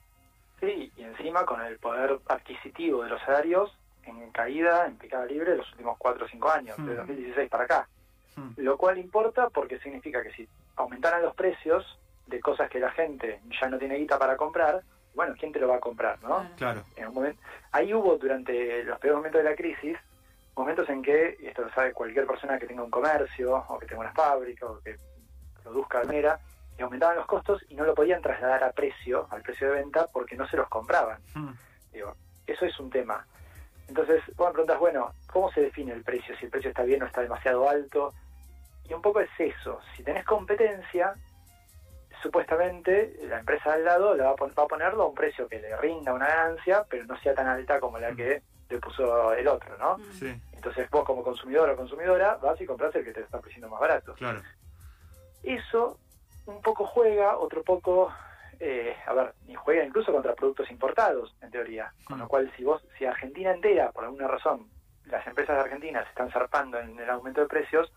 Sí, 0.59 0.91
y 0.97 1.03
encima 1.03 1.45
con 1.45 1.61
el 1.61 1.77
poder 1.77 2.19
adquisitivo 2.27 3.03
de 3.03 3.09
los 3.09 3.21
salarios 3.21 3.71
en 4.03 4.31
caída, 4.31 4.85
en 4.87 4.97
picada 4.97 5.25
libre, 5.25 5.55
los 5.55 5.69
últimos 5.71 5.97
4 5.97 6.25
o 6.25 6.29
5 6.29 6.49
años, 6.49 6.77
de 6.77 6.95
2016 6.95 7.47
hmm. 7.47 7.49
para 7.49 7.63
acá. 7.63 7.87
Hmm. 8.35 8.49
Lo 8.57 8.77
cual 8.77 8.97
importa 8.97 9.49
porque 9.49 9.79
significa 9.79 10.23
que 10.23 10.31
si 10.31 10.47
aumentaran 10.75 11.21
los 11.21 11.35
precios 11.35 11.85
de 12.27 12.39
cosas 12.39 12.69
que 12.69 12.79
la 12.79 12.91
gente 12.91 13.41
ya 13.59 13.69
no 13.69 13.77
tiene 13.77 13.95
guita 13.95 14.17
para 14.19 14.37
comprar, 14.37 14.81
bueno, 15.13 15.35
¿quién 15.37 15.51
te 15.51 15.59
lo 15.59 15.67
va 15.67 15.77
a 15.77 15.79
comprar, 15.79 16.21
no? 16.23 16.49
Claro. 16.57 16.83
En 16.95 17.07
un 17.07 17.13
momento, 17.13 17.41
ahí 17.71 17.93
hubo 17.93 18.17
durante 18.17 18.83
los 18.83 18.99
peores 18.99 19.17
momentos 19.17 19.43
de 19.43 19.49
la 19.49 19.55
crisis, 19.55 19.97
momentos 20.55 20.89
en 20.89 21.01
que, 21.01 21.37
y 21.41 21.47
esto 21.47 21.63
lo 21.63 21.73
sabe 21.73 21.93
cualquier 21.93 22.25
persona 22.25 22.59
que 22.59 22.67
tenga 22.67 22.83
un 22.83 22.91
comercio, 22.91 23.65
o 23.67 23.79
que 23.79 23.85
tenga 23.85 24.01
una 24.01 24.13
fábrica, 24.13 24.65
o 24.65 24.79
que 24.79 24.95
produzca 25.63 26.03
manera, 26.03 26.39
y 26.77 26.81
aumentaban 26.81 27.17
los 27.17 27.25
costos 27.25 27.63
y 27.69 27.75
no 27.75 27.83
lo 27.83 27.93
podían 27.93 28.21
trasladar 28.21 28.63
a 28.63 28.71
precio, 28.71 29.27
al 29.31 29.41
precio 29.41 29.67
de 29.67 29.81
venta, 29.81 30.07
porque 30.11 30.35
no 30.35 30.47
se 30.47 30.57
los 30.57 30.67
compraban. 30.69 31.19
Hmm. 31.33 31.51
Digo, 31.91 32.15
eso 32.47 32.65
es 32.65 32.79
un 32.79 32.89
tema. 32.89 33.25
Entonces, 33.87 34.21
vos 34.35 34.47
me 34.47 34.53
preguntas, 34.53 34.79
bueno, 34.79 35.13
¿cómo 35.27 35.51
se 35.51 35.61
define 35.61 35.93
el 35.93 36.03
precio? 36.03 36.37
Si 36.37 36.45
el 36.45 36.51
precio 36.51 36.69
está 36.69 36.83
bien 36.83 37.01
o 37.03 37.07
está 37.07 37.21
demasiado 37.21 37.67
alto. 37.67 38.13
Y 38.87 38.93
un 38.93 39.01
poco 39.01 39.19
es 39.19 39.29
eso. 39.37 39.79
Si 39.95 40.03
tenés 40.03 40.23
competencia, 40.25 41.15
supuestamente 42.21 43.15
la 43.23 43.39
empresa 43.39 43.73
al 43.73 43.85
lado 43.85 44.15
le 44.15 44.23
va 44.23 44.31
a, 44.31 44.35
va 44.35 44.63
a 44.63 44.67
ponerlo 44.67 45.03
a 45.03 45.07
un 45.07 45.15
precio 45.15 45.47
que 45.47 45.59
le 45.59 45.75
rinda 45.77 46.13
una 46.13 46.27
ganancia, 46.27 46.85
pero 46.89 47.05
no 47.05 47.19
sea 47.19 47.33
tan 47.33 47.47
alta 47.47 47.79
como 47.79 47.97
la 47.99 48.13
que 48.13 48.41
le 48.69 48.79
puso 48.79 49.33
el 49.33 49.47
otro, 49.47 49.77
¿no? 49.77 49.97
Sí. 50.13 50.33
Entonces 50.53 50.89
vos 50.89 51.03
como 51.05 51.23
consumidor 51.23 51.69
o 51.69 51.75
consumidora 51.75 52.35
vas 52.35 52.59
y 52.61 52.65
compras 52.65 52.93
el 52.95 53.03
que 53.03 53.13
te 53.13 53.21
está 53.21 53.37
ofreciendo 53.37 53.69
más 53.69 53.79
barato. 53.79 54.13
Claro. 54.13 54.41
Eso 55.43 55.97
un 56.45 56.61
poco 56.61 56.85
juega, 56.85 57.37
otro 57.37 57.63
poco, 57.63 58.11
eh, 58.59 58.95
a 59.05 59.13
ver, 59.13 59.33
y 59.47 59.55
juega 59.55 59.83
incluso 59.83 60.11
contra 60.11 60.33
productos 60.33 60.69
importados, 60.71 61.35
en 61.41 61.51
teoría. 61.51 61.93
Con 62.05 62.19
lo 62.19 62.25
mm. 62.25 62.27
cual, 62.27 62.51
si 62.57 62.63
vos, 62.63 62.83
si 62.97 63.05
Argentina 63.05 63.51
entera, 63.51 63.91
por 63.91 64.03
alguna 64.03 64.27
razón, 64.27 64.67
las 65.05 65.25
empresas 65.27 65.55
de 65.55 65.61
Argentina 65.61 66.03
se 66.03 66.09
están 66.09 66.31
zarpando 66.31 66.79
en 66.79 66.99
el 66.99 67.09
aumento 67.09 67.41
de 67.41 67.47
precios, 67.47 67.91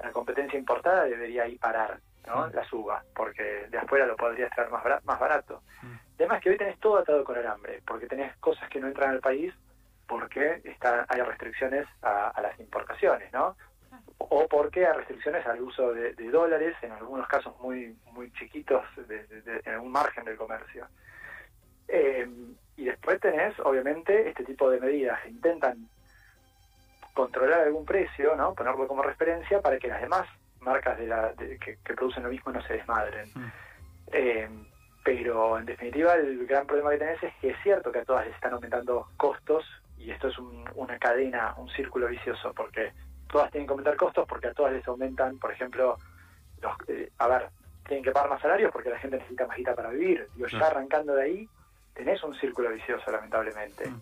la 0.00 0.12
competencia 0.12 0.58
importada 0.58 1.04
debería 1.04 1.44
ahí 1.44 1.56
parar, 1.56 2.00
¿no? 2.28 2.46
Mm. 2.46 2.54
La 2.54 2.64
suba, 2.64 3.02
porque 3.14 3.66
de 3.68 3.78
afuera 3.78 4.06
lo 4.06 4.16
podría 4.16 4.48
traer 4.50 4.70
más, 4.70 4.84
más 5.04 5.18
barato. 5.18 5.62
Además 6.16 6.40
que 6.42 6.50
hoy 6.50 6.56
tenés 6.56 6.78
todo 6.78 6.98
atado 6.98 7.24
con 7.24 7.36
alambre, 7.36 7.82
porque 7.86 8.06
tenés 8.06 8.36
cosas 8.38 8.68
que 8.68 8.80
no 8.80 8.88
entran 8.88 9.10
al 9.10 9.20
país 9.20 9.54
porque 10.08 10.62
está, 10.64 11.06
hay 11.08 11.20
restricciones 11.20 11.86
a, 12.02 12.40
las 12.40 12.58
importaciones, 12.58 13.30
¿no? 13.32 13.56
O 14.18 14.48
porque 14.48 14.86
hay 14.86 14.94
restricciones 14.94 15.46
al 15.46 15.60
uso 15.60 15.92
de, 15.92 16.12
dólares, 16.30 16.74
en 16.82 16.92
algunos 16.92 17.28
casos 17.28 17.54
muy 17.60 17.96
muy 18.12 18.32
chiquitos, 18.32 18.84
en 19.64 19.78
un 19.78 19.92
margen 19.92 20.24
del 20.24 20.36
comercio. 20.36 20.88
Eh, 21.86 22.26
y 22.76 22.84
después 22.84 23.20
tenés, 23.20 23.58
obviamente, 23.60 24.28
este 24.28 24.44
tipo 24.44 24.70
de 24.70 24.80
medidas 24.80 25.20
que 25.22 25.30
intentan 25.30 25.88
controlar 27.12 27.60
algún 27.60 27.84
precio, 27.84 28.34
¿no? 28.36 28.54
Ponerlo 28.54 28.88
como 28.88 29.02
referencia 29.02 29.60
para 29.60 29.78
que 29.78 29.88
las 29.88 30.00
demás 30.00 30.26
marcas 30.68 30.98
de 30.98 31.06
la, 31.06 31.32
que, 31.36 31.78
producen 31.84 32.22
lo 32.22 32.30
mismo 32.30 32.52
no 32.52 32.62
se 32.62 32.74
desmadren. 32.74 33.28
Mm. 33.34 33.52
Eh, 34.12 34.48
pero 35.04 35.58
en 35.58 35.64
definitiva 35.64 36.14
el 36.14 36.46
gran 36.46 36.66
problema 36.66 36.90
que 36.90 36.98
tenés 36.98 37.22
es 37.22 37.34
que 37.40 37.50
es 37.50 37.56
cierto 37.62 37.90
que 37.90 38.00
a 38.00 38.04
todas 38.04 38.26
les 38.26 38.34
están 38.34 38.52
aumentando 38.52 39.08
costos 39.16 39.64
y 39.96 40.10
esto 40.10 40.28
es 40.28 40.38
una 40.74 40.98
cadena, 40.98 41.54
un 41.56 41.68
círculo 41.70 42.08
vicioso, 42.08 42.52
porque 42.54 42.92
todas 43.30 43.50
tienen 43.50 43.66
que 43.66 43.72
aumentar 43.72 43.96
costos 43.96 44.26
porque 44.28 44.48
a 44.48 44.54
todas 44.54 44.72
les 44.72 44.86
aumentan, 44.86 45.38
por 45.38 45.52
ejemplo, 45.52 45.96
los, 46.62 46.72
eh, 46.88 47.10
a 47.18 47.26
ver, 47.28 47.48
tienen 47.86 48.04
que 48.04 48.12
pagar 48.12 48.30
más 48.30 48.42
salarios 48.42 48.70
porque 48.72 48.90
la 48.90 48.98
gente 48.98 49.16
necesita 49.16 49.46
más 49.46 49.56
guita 49.56 49.74
para 49.74 49.90
vivir. 49.90 50.28
Digo, 50.34 50.46
ya 50.46 50.66
arrancando 50.66 51.14
de 51.14 51.22
ahí, 51.22 51.48
tenés 51.94 52.22
un 52.22 52.34
círculo 52.36 52.70
vicioso, 52.70 53.10
lamentablemente. 53.10 53.88
Mm. 53.88 54.00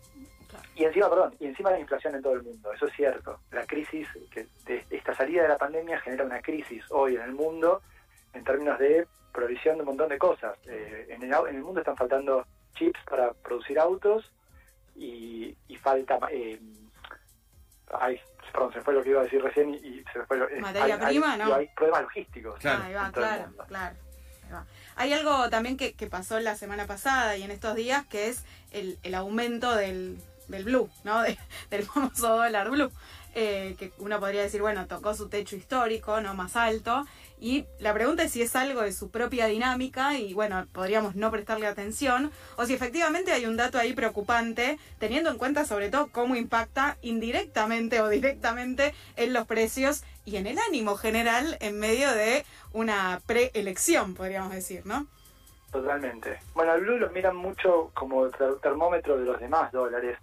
Y 0.74 0.84
encima, 0.84 1.08
perdón, 1.08 1.34
y 1.40 1.46
encima 1.46 1.70
la 1.70 1.80
inflación 1.80 2.14
en 2.14 2.22
todo 2.22 2.34
el 2.34 2.42
mundo, 2.42 2.72
eso 2.72 2.86
es 2.86 2.94
cierto. 2.94 3.40
La 3.50 3.66
crisis, 3.66 4.08
que 4.30 4.46
de 4.64 4.84
esta 4.90 5.14
salida 5.14 5.42
de 5.42 5.48
la 5.48 5.58
pandemia 5.58 6.00
genera 6.00 6.24
una 6.24 6.40
crisis 6.40 6.84
hoy 6.90 7.16
en 7.16 7.22
el 7.22 7.32
mundo 7.32 7.82
en 8.32 8.44
términos 8.44 8.78
de 8.78 9.06
provisión 9.32 9.76
de 9.76 9.82
un 9.82 9.88
montón 9.88 10.08
de 10.08 10.18
cosas. 10.18 10.56
Eh, 10.66 11.06
en, 11.10 11.22
el, 11.22 11.32
en 11.48 11.56
el 11.56 11.62
mundo 11.62 11.80
están 11.80 11.96
faltando 11.96 12.46
chips 12.74 13.00
para 13.08 13.32
producir 13.32 13.78
autos 13.78 14.30
y, 14.94 15.56
falta... 15.82 16.18
Eh, 16.30 16.60
ay, 17.92 18.20
perdón, 18.52 18.72
se 18.72 18.80
fue 18.80 18.94
lo 18.94 19.02
que 19.02 19.10
iba 19.10 19.20
a 19.20 19.24
decir 19.24 19.42
recién 19.42 19.74
y, 19.74 20.02
se 20.12 20.24
fue 20.24 20.38
lo, 20.38 20.48
eh, 20.48 20.60
Materia 20.60 20.98
prima, 20.98 21.36
¿no? 21.36 21.54
hay 21.54 21.68
problemas 21.68 22.02
logísticos. 22.02 22.58
Claro, 22.60 23.12
claro, 23.12 23.52
claro. 23.68 23.96
Hay 24.96 25.12
algo 25.12 25.50
también 25.50 25.76
que, 25.76 25.94
que, 25.94 26.06
pasó 26.06 26.40
la 26.40 26.54
semana 26.54 26.86
pasada 26.86 27.36
y 27.36 27.42
en 27.42 27.50
estos 27.50 27.74
días 27.74 28.06
que 28.06 28.28
es 28.28 28.44
el, 28.70 28.98
el 29.02 29.14
aumento 29.14 29.74
del, 29.74 30.18
del 30.48 30.64
blue, 30.64 30.88
¿no? 31.04 31.22
del 31.70 31.84
famoso 31.84 32.36
dólar 32.36 32.70
blue. 32.70 32.90
Eh, 33.38 33.76
que 33.78 33.92
uno 33.98 34.18
podría 34.18 34.40
decir, 34.40 34.62
bueno, 34.62 34.86
tocó 34.86 35.14
su 35.14 35.28
techo 35.28 35.56
histórico, 35.56 36.22
no 36.22 36.32
más 36.32 36.56
alto. 36.56 37.04
Y 37.38 37.66
la 37.80 37.92
pregunta 37.92 38.22
es 38.22 38.32
si 38.32 38.40
es 38.40 38.56
algo 38.56 38.80
de 38.80 38.92
su 38.92 39.10
propia 39.10 39.46
dinámica 39.46 40.14
y 40.14 40.32
bueno, 40.32 40.66
podríamos 40.72 41.16
no 41.16 41.30
prestarle 41.30 41.66
atención, 41.66 42.32
o 42.56 42.64
si 42.64 42.72
efectivamente 42.72 43.32
hay 43.32 43.44
un 43.44 43.58
dato 43.58 43.76
ahí 43.76 43.92
preocupante, 43.92 44.78
teniendo 44.98 45.28
en 45.28 45.36
cuenta 45.36 45.66
sobre 45.66 45.90
todo 45.90 46.08
cómo 46.10 46.34
impacta 46.34 46.96
indirectamente 47.02 48.00
o 48.00 48.08
directamente 48.08 48.94
en 49.16 49.34
los 49.34 49.46
precios 49.46 50.02
y 50.24 50.36
en 50.36 50.46
el 50.46 50.58
ánimo 50.58 50.96
general 50.96 51.58
en 51.60 51.78
medio 51.78 52.10
de 52.12 52.46
una 52.72 53.20
preelección, 53.26 54.14
podríamos 54.14 54.52
decir, 54.52 54.86
¿no? 54.86 55.06
Totalmente. 55.72 56.38
Bueno, 56.54 56.72
al 56.72 56.80
blue 56.80 56.96
lo 56.96 57.10
miran 57.10 57.36
mucho 57.36 57.90
como 57.92 58.30
termómetro 58.62 59.18
de 59.18 59.26
los 59.26 59.38
demás 59.38 59.70
dólares 59.72 60.16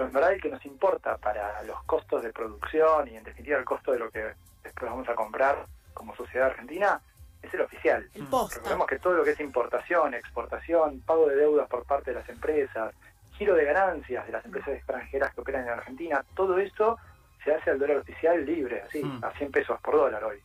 pero 0.00 0.08
en 0.08 0.14
verdad 0.14 0.32
el 0.32 0.40
que 0.40 0.48
nos 0.48 0.64
importa 0.64 1.18
para 1.18 1.62
los 1.64 1.82
costos 1.82 2.22
de 2.22 2.32
producción 2.32 3.06
y 3.08 3.18
en 3.18 3.22
definitiva 3.22 3.58
el 3.58 3.66
costo 3.66 3.92
de 3.92 3.98
lo 3.98 4.10
que 4.10 4.32
después 4.62 4.90
vamos 4.90 5.06
a 5.10 5.14
comprar 5.14 5.66
como 5.92 6.16
sociedad 6.16 6.46
argentina 6.46 7.02
es 7.42 7.52
el 7.52 7.60
oficial. 7.60 8.08
Recordemos 8.14 8.86
que 8.86 8.98
todo 8.98 9.12
lo 9.12 9.24
que 9.24 9.32
es 9.32 9.40
importación, 9.40 10.14
exportación, 10.14 11.02
pago 11.02 11.28
de 11.28 11.36
deudas 11.36 11.68
por 11.68 11.84
parte 11.84 12.12
de 12.12 12.18
las 12.18 12.26
empresas, 12.30 12.94
giro 13.32 13.54
de 13.54 13.66
ganancias 13.66 14.24
de 14.24 14.32
las 14.32 14.42
empresas 14.46 14.70
extranjeras 14.70 15.34
que 15.34 15.42
operan 15.42 15.64
en 15.64 15.72
Argentina, 15.74 16.24
todo 16.34 16.58
eso 16.58 16.96
se 17.44 17.52
hace 17.52 17.68
al 17.68 17.78
dólar 17.78 17.98
oficial 17.98 18.42
libre, 18.46 18.80
así, 18.80 19.04
mm. 19.04 19.22
a 19.22 19.32
100 19.32 19.52
pesos 19.52 19.78
por 19.82 19.96
dólar 19.96 20.24
hoy. 20.24 20.38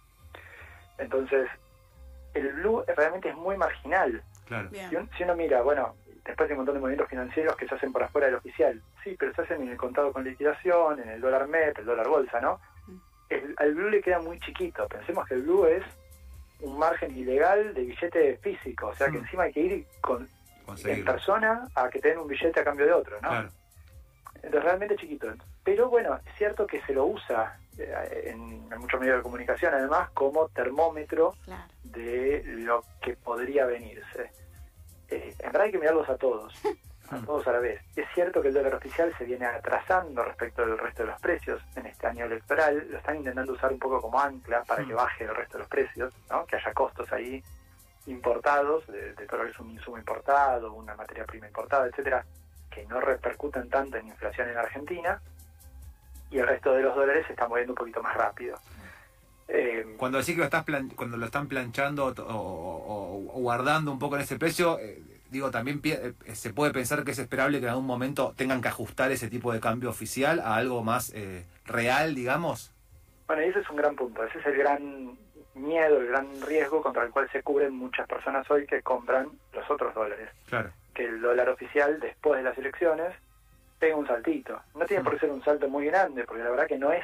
Entonces, 0.98 1.48
el 2.34 2.52
blue 2.56 2.84
realmente 2.88 3.30
es 3.30 3.36
muy 3.38 3.56
marginal. 3.56 4.22
Claro. 4.48 4.70
si, 4.70 5.24
uno 5.24 5.34
mira, 5.34 5.62
bueno, 5.62 5.96
después 6.26 6.50
hay 6.50 6.54
un 6.54 6.58
montón 6.58 6.76
de 6.76 6.82
movimientos 6.82 7.10
financieros 7.10 7.56
que 7.56 7.68
se 7.68 7.76
hacen 7.76 7.94
por 7.94 8.04
afuera 8.04 8.28
del 8.28 8.36
oficial. 8.36 8.82
Sí, 9.04 9.16
pero 9.18 9.34
se 9.34 9.44
hacen 9.44 9.62
en 9.62 9.70
el 9.70 9.78
contado 9.78 10.12
con 10.12 10.24
liquidación, 10.24 11.00
en 11.00 11.10
el 11.10 11.22
dólar 11.22 11.48
MEP, 11.48 11.78
el 11.80 11.86
dólar 11.86 12.08
bolsa, 12.08 12.42
¿no? 12.42 12.60
Mm. 12.88 12.98
El, 13.30 13.56
al 13.58 13.76
blue 13.76 13.90
le 13.90 14.02
queda 14.02 14.20
muy 14.20 14.40
chiquito. 14.40 14.88
Pensemos 14.88 15.28
que 15.28 15.36
el 15.36 15.44
blue 15.44 15.66
es 15.68 15.84
un 16.62 16.78
margen 16.78 17.16
ilegal 17.16 17.74
de 17.74 17.84
billete 17.84 18.38
físico, 18.38 18.88
o 18.88 18.96
sea 18.96 19.08
que 19.08 19.20
mm. 19.20 19.24
encima 19.24 19.44
hay 19.44 19.54
que 19.54 19.60
ir 19.62 19.86
con, 20.02 20.28
en 20.84 21.06
persona 21.06 21.68
a 21.76 21.90
que 21.90 22.00
te 22.00 22.10
den 22.10 22.20
un 22.20 22.28
billete 22.28 22.60
a 22.60 22.64
cambio 22.64 22.86
de 22.88 22.94
otro, 22.94 23.16
¿no? 23.22 23.30
Claro. 23.30 23.50
Entonces 24.36 24.64
realmente 24.64 24.96
chiquito. 24.96 25.34
Pero 25.64 25.90
bueno, 25.90 26.20
es 26.26 26.38
cierto 26.38 26.68
que 26.68 26.82
se 26.82 26.94
lo 26.94 27.06
usa 27.06 27.60
eh, 27.78 28.32
en, 28.32 28.70
muchos 28.80 29.00
medios 29.00 29.18
de 29.18 29.24
comunicación 29.24 29.74
además 29.74 30.10
como 30.12 30.48
termómetro 30.50 31.34
de 31.84 32.44
lo 32.46 32.84
que 33.02 33.16
podría 33.16 33.66
venirse 33.66 34.32
eh, 35.10 35.36
en 35.40 35.52
verdad 35.52 35.64
hay 35.64 35.72
que 35.72 35.80
mirarlos 35.80 36.10
a 36.10 36.18
todos, 36.18 36.54
a 37.10 37.18
todos 37.20 37.48
a 37.48 37.52
la 37.54 37.60
vez. 37.60 37.82
Es 37.96 38.08
cierto 38.14 38.42
que 38.42 38.50
el 38.50 38.54
dólar 38.54 38.76
oficial 38.76 39.14
se 39.18 39.26
viene 39.26 39.46
atrasando 39.46 40.24
respecto 40.24 40.66
del 40.66 40.78
resto 40.78 41.04
de 41.04 41.10
los 41.10 41.22
precios 41.22 41.62
en 41.76 41.86
este 41.86 42.08
año 42.08 42.26
electoral, 42.26 42.88
lo 42.90 42.98
están 42.98 43.18
intentando 43.18 43.54
usar 43.54 43.72
un 43.72 43.80
poco 43.80 44.02
como 44.02 44.20
ancla 44.20 44.64
para 44.64 44.84
que 44.86 44.94
mm. 44.94 44.98
baje 44.98 45.24
el 45.24 45.36
resto 45.36 45.58
de 45.58 45.60
los 45.60 45.70
precios, 45.70 46.14
¿no? 46.30 46.46
que 46.46 46.56
haya 46.56 46.74
costos 46.74 47.12
ahí 47.12 47.44
importados, 48.08 48.86
de, 48.88 49.14
todo 49.28 49.40
lo 49.40 49.46
que 49.46 49.52
es 49.52 49.60
un 49.60 49.72
insumo 49.72 49.98
importado, 49.98 50.74
una 50.74 50.96
materia 50.96 51.26
prima 51.26 51.48
importada, 51.48 51.88
etcétera, 51.88 52.26
que 52.70 52.86
no 52.86 53.00
repercuten 53.00 53.70
tanto 53.70 53.98
en 53.98 54.08
inflación 54.08 54.50
en 54.50 54.58
Argentina, 54.58 55.20
y 56.30 56.40
el 56.40 56.48
resto 56.48 56.74
de 56.74 56.84
los 56.84 56.96
dólares 56.96 57.26
se 57.26 57.34
está 57.34 57.48
moviendo 57.48 57.74
un 57.74 57.78
poquito 57.78 58.02
más 58.02 58.16
rápido. 58.16 58.58
Eh, 59.48 59.96
cuando 59.98 60.18
decís 60.18 60.34
que 60.34 60.40
lo, 60.40 60.46
estás 60.46 60.66
cuando 60.96 61.18
lo 61.18 61.26
están 61.26 61.48
planchando 61.48 62.14
o, 62.18 63.32
guardando 63.36 63.92
un 63.92 64.00
poco 64.00 64.16
en 64.16 64.22
ese 64.22 64.38
precio, 64.40 64.80
eh, 64.80 65.02
digo, 65.30 65.52
también 65.52 65.82
eh, 65.84 66.14
se 66.34 66.54
puede 66.54 66.74
pensar 66.74 67.04
que 67.04 67.12
es 67.12 67.20
esperable 67.20 67.60
que 67.60 67.66
en 67.66 67.72
algún 67.72 67.86
momento 67.86 68.34
tengan 68.36 68.62
que 68.62 68.70
ajustar 68.70 69.12
ese 69.12 69.30
tipo 69.30 69.54
de 69.54 69.60
cambio 69.60 69.90
oficial 69.90 70.40
a 70.40 70.56
algo 70.56 70.84
más 70.84 71.14
real, 71.66 72.16
digamos. 72.16 72.72
Bueno, 73.28 73.44
y 73.44 73.50
ese 73.50 73.60
es 73.60 73.70
un 73.70 73.78
gran 73.78 73.96
punto, 73.96 74.24
ese 74.24 74.40
es 74.40 74.46
el 74.46 74.58
gran 74.58 75.18
miedo, 75.56 76.00
el 76.00 76.08
gran 76.08 76.28
riesgo 76.42 76.82
contra 76.82 77.04
el 77.04 77.12
cual 77.12 77.30
se 77.32 77.42
cubren 77.42 77.74
muchas 77.74 78.08
personas 78.08 78.50
hoy 78.52 78.66
que 78.68 78.82
compran 78.82 79.30
los 79.54 79.70
otros 79.70 79.94
dólares. 79.94 80.30
Claro. 80.48 80.72
Que 80.94 81.06
el 81.06 81.22
dólar 81.22 81.50
oficial, 81.50 82.00
después 82.00 82.38
de 82.38 82.44
las 82.44 82.58
elecciones, 82.58 83.14
tenga 83.80 83.96
un 83.96 84.08
saltito. 84.08 84.62
No 84.76 84.86
tiene 84.86 85.04
por 85.04 85.14
qué 85.14 85.22
ser 85.22 85.32
un 85.32 85.44
salto 85.44 85.68
muy 85.68 85.86
grande, 85.86 86.24
porque 86.26 86.44
la 86.44 86.50
verdad 86.50 86.68
que 86.68 86.78
no 86.78 86.92
es 86.92 87.04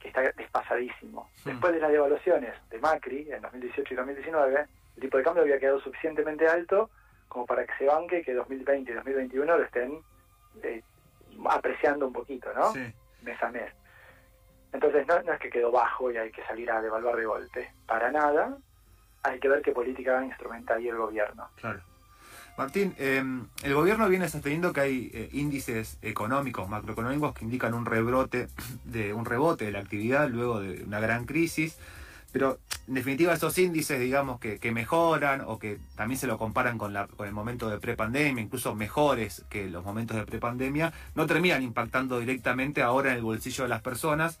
que 0.00 0.08
está 0.08 0.22
despasadísimo. 0.22 1.30
Después 1.44 1.74
de 1.74 1.80
las 1.80 1.92
devaluaciones 1.92 2.54
de 2.70 2.78
Macri 2.78 3.30
en 3.30 3.42
2018 3.42 3.94
y 3.94 3.96
2019, 3.96 4.66
el 4.96 5.00
tipo 5.00 5.18
de 5.18 5.22
cambio 5.22 5.42
había 5.42 5.60
quedado 5.60 5.80
suficientemente 5.80 6.48
alto 6.48 6.90
como 7.28 7.46
para 7.46 7.64
que 7.64 7.72
se 7.78 7.86
banque 7.86 8.22
que 8.22 8.34
2020 8.34 8.90
y 8.90 8.94
2021 8.94 9.56
lo 9.56 9.62
estén 9.62 10.00
eh, 10.62 10.82
apreciando 11.48 12.06
un 12.06 12.12
poquito, 12.12 12.52
¿no? 12.54 12.72
Sí. 12.72 12.92
Mes 13.22 13.40
a 13.42 13.50
mes. 13.50 13.72
Entonces 14.72 15.06
no, 15.06 15.22
no 15.22 15.32
es 15.32 15.38
que 15.38 15.50
quedó 15.50 15.70
bajo 15.70 16.10
y 16.10 16.16
hay 16.16 16.30
que 16.30 16.44
salir 16.44 16.70
a 16.70 16.80
devaluar 16.80 17.16
de 17.16 17.26
golpe. 17.26 17.72
Para 17.86 18.10
nada. 18.10 18.56
Hay 19.22 19.38
que 19.38 19.48
ver 19.48 19.60
qué 19.60 19.72
política 19.72 20.24
instrumenta 20.24 20.74
ahí 20.74 20.88
el 20.88 20.96
gobierno. 20.96 21.50
Claro. 21.56 21.80
Martín, 22.56 22.94
em, 22.98 23.46
el 23.62 23.74
gobierno 23.74 24.08
viene 24.08 24.28
sosteniendo 24.28 24.72
que 24.72 24.80
hay 24.80 25.10
eh, 25.14 25.30
índices 25.32 25.98
económicos, 26.02 26.68
macroeconómicos, 26.68 27.34
que 27.34 27.44
indican 27.44 27.74
un 27.74 27.86
rebrote, 27.86 28.48
de, 28.84 29.12
un 29.12 29.24
rebote 29.24 29.64
de 29.66 29.72
la 29.72 29.80
actividad 29.80 30.28
luego 30.28 30.60
de 30.60 30.84
una 30.84 31.00
gran 31.00 31.24
crisis. 31.24 31.76
Pero 32.32 32.58
en 32.86 32.94
definitiva 32.94 33.32
esos 33.32 33.58
índices, 33.58 33.98
digamos, 33.98 34.38
que, 34.38 34.58
mejoran 34.72 35.42
o 35.46 35.58
que 35.58 35.78
también 35.96 36.18
se 36.18 36.26
lo 36.26 36.38
comparan 36.38 36.78
con, 36.78 36.92
la, 36.92 37.06
con 37.08 37.26
el 37.26 37.32
momento 37.32 37.68
de 37.68 37.78
prepandemia, 37.78 38.42
incluso 38.42 38.74
mejores 38.74 39.44
que 39.48 39.68
los 39.68 39.84
momentos 39.84 40.16
de 40.16 40.24
prepandemia, 40.24 40.92
no 41.14 41.26
terminan 41.26 41.62
impactando 41.62 42.20
directamente 42.20 42.82
ahora 42.82 43.10
en 43.10 43.16
el 43.16 43.22
bolsillo 43.22 43.64
de 43.64 43.70
las 43.70 43.82
personas. 43.82 44.38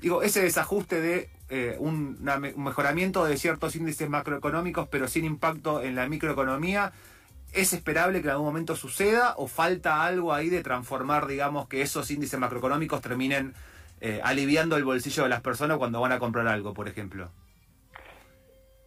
Digo, 0.00 0.22
ese 0.22 0.42
desajuste 0.42 1.00
de 1.00 1.30
eh, 1.48 1.76
un 1.78 2.18
mejoramiento 2.56 3.24
de 3.24 3.36
ciertos 3.36 3.76
índices 3.76 4.10
macroeconómicos, 4.10 4.88
pero 4.88 5.06
sin 5.06 5.24
impacto 5.24 5.80
en 5.80 5.94
la 5.94 6.08
microeconomía, 6.08 6.92
¿Es 7.52 7.72
esperable 7.74 8.22
que 8.22 8.28
en 8.28 8.32
algún 8.32 8.46
momento 8.46 8.76
suceda 8.76 9.34
o 9.36 9.46
falta 9.46 10.04
algo 10.04 10.32
ahí 10.32 10.48
de 10.48 10.62
transformar, 10.62 11.26
digamos, 11.26 11.68
que 11.68 11.82
esos 11.82 12.10
índices 12.10 12.40
macroeconómicos 12.40 13.02
terminen 13.02 13.54
eh, 14.00 14.20
aliviando 14.24 14.76
el 14.76 14.84
bolsillo 14.84 15.24
de 15.24 15.28
las 15.28 15.42
personas 15.42 15.76
cuando 15.76 16.00
van 16.00 16.12
a 16.12 16.18
comprar 16.18 16.48
algo, 16.48 16.72
por 16.72 16.88
ejemplo? 16.88 17.30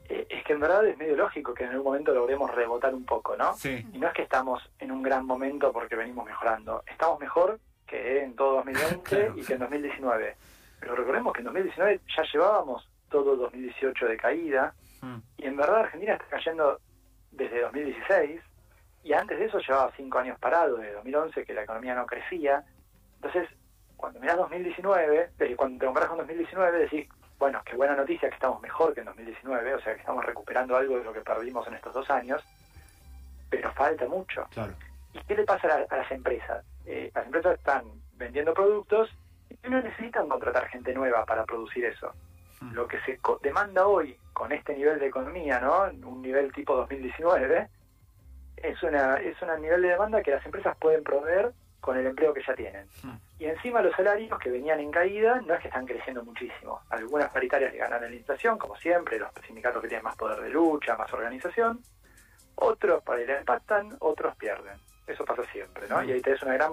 Eh, 0.09 0.27
es 0.29 0.43
que 0.43 0.53
en 0.53 0.59
verdad 0.59 0.85
es 0.87 0.97
medio 0.97 1.15
lógico 1.15 1.53
que 1.53 1.63
en 1.63 1.71
algún 1.71 1.85
momento 1.85 2.13
logremos 2.13 2.53
rebotar 2.53 2.93
un 2.93 3.05
poco, 3.05 3.35
¿no? 3.37 3.53
Sí. 3.53 3.85
Y 3.93 3.99
no 3.99 4.07
es 4.07 4.13
que 4.13 4.23
estamos 4.23 4.61
en 4.79 4.91
un 4.91 5.01
gran 5.01 5.25
momento 5.25 5.71
porque 5.71 5.95
venimos 5.95 6.25
mejorando. 6.25 6.83
Estamos 6.87 7.19
mejor 7.19 7.59
que 7.87 8.23
en 8.23 8.35
todo 8.35 8.55
2020 8.65 9.33
y 9.37 9.43
que 9.43 9.53
en 9.53 9.59
2019. 9.59 10.35
Pero 10.79 10.95
recordemos 10.95 11.33
que 11.33 11.39
en 11.39 11.45
2019 11.45 12.01
ya 12.15 12.23
llevábamos 12.33 12.89
todo 13.09 13.35
2018 13.35 14.07
de 14.07 14.17
caída. 14.17 14.73
Mm. 15.01 15.17
Y 15.37 15.45
en 15.45 15.55
verdad 15.55 15.81
Argentina 15.81 16.13
está 16.13 16.25
cayendo 16.29 16.79
desde 17.31 17.61
2016. 17.61 18.41
Y 19.05 19.13
antes 19.13 19.37
de 19.39 19.45
eso 19.45 19.59
llevaba 19.59 19.91
cinco 19.95 20.17
años 20.19 20.37
parado, 20.39 20.77
desde 20.77 20.93
2011, 20.95 21.45
que 21.45 21.53
la 21.53 21.61
economía 21.63 21.93
no 21.95 22.05
crecía. 22.07 22.63
Entonces, 23.17 23.47
cuando 23.95 24.19
mirás 24.19 24.35
2019, 24.37 25.29
eh, 25.39 25.55
cuando 25.55 25.79
te 25.79 25.85
comparas 25.85 26.09
con 26.09 26.17
2019, 26.17 26.79
decís, 26.79 27.07
bueno, 27.37 27.61
qué 27.63 27.75
buena 27.75 27.95
noticia 27.95 28.27
que 28.29 28.35
estamos 28.35 28.59
mejor 28.61 28.93
que 28.95 29.01
en 29.01 29.05
2019, 29.05 29.75
o 29.75 29.79
sea 29.81 29.93
que 29.93 29.99
estamos 29.99 30.25
recuperando 30.25 30.75
algo 30.75 30.97
de 30.97 31.03
lo 31.03 31.13
que 31.13 31.21
perdimos 31.21 31.67
en 31.67 31.75
estos 31.75 31.93
dos 31.93 32.09
años, 32.09 32.43
pero 33.49 33.71
falta 33.73 34.07
mucho. 34.07 34.47
Claro. 34.51 34.73
¿Y 35.13 35.19
qué 35.19 35.35
le 35.35 35.43
pasa 35.43 35.67
a, 35.67 35.79
la- 35.79 35.85
a 35.89 35.97
las 35.97 36.11
empresas? 36.11 36.65
Eh, 36.85 37.11
las 37.13 37.25
empresas 37.25 37.57
están 37.59 37.83
vendiendo 38.13 38.53
productos 38.53 39.09
y 39.49 39.69
no 39.69 39.81
necesitan 39.81 40.27
contratar 40.27 40.67
gente 40.69 40.93
nueva 40.93 41.25
para 41.25 41.45
producir 41.45 41.85
eso. 41.85 42.11
Mm. 42.61 42.73
Lo 42.73 42.87
que 42.87 42.99
se 43.01 43.17
co- 43.19 43.39
demanda 43.43 43.85
hoy 43.87 44.17
con 44.33 44.51
este 44.51 44.75
nivel 44.75 44.97
de 44.99 45.07
economía, 45.07 45.59
¿no? 45.59 45.83
Un 46.09 46.21
nivel 46.21 46.51
tipo 46.53 46.75
2019, 46.75 47.67
es 48.69 48.81
una 48.83 49.15
es 49.17 49.39
un 49.41 49.61
nivel 49.61 49.81
de 49.81 49.89
demanda 49.89 50.21
que 50.21 50.31
las 50.31 50.45
empresas 50.45 50.75
pueden 50.77 51.03
proveer 51.03 51.51
con 51.81 51.97
el 51.97 52.07
empleo 52.07 52.33
que 52.33 52.41
ya 52.45 52.55
tienen. 52.55 52.87
Mm. 53.03 53.13
Y 53.37 53.45
encima 53.45 53.81
los 53.81 53.95
salarios 53.95 54.39
que 54.39 54.49
venían 54.49 54.79
en 54.79 54.91
caída 54.91 55.41
no 55.45 55.53
es 55.53 55.61
que 55.61 55.67
están 55.67 55.85
creciendo 55.85 56.23
muchísimo. 56.23 56.81
Algunas 56.89 57.29
paritarias 57.29 57.71
le 57.73 57.77
ganan 57.79 58.03
en 58.03 58.09
la 58.11 58.15
inflación, 58.15 58.57
como 58.57 58.75
siempre, 58.77 59.19
los 59.19 59.29
sindicatos 59.45 59.81
que 59.81 59.87
tienen 59.89 60.03
más 60.03 60.15
poder 60.15 60.39
de 60.41 60.49
lucha, 60.49 60.95
más 60.97 61.11
organización. 61.13 61.79
Otros 62.55 63.03
le 63.17 63.37
empatan, 63.37 63.95
otros 63.99 64.35
pierden. 64.37 64.77
Eso 65.05 65.25
pasa 65.25 65.43
siempre, 65.51 65.87
¿no? 65.89 66.01
Y 66.03 66.11
ahí 66.13 66.21
tenés 66.21 66.41
una 66.41 66.53
gran 66.53 66.71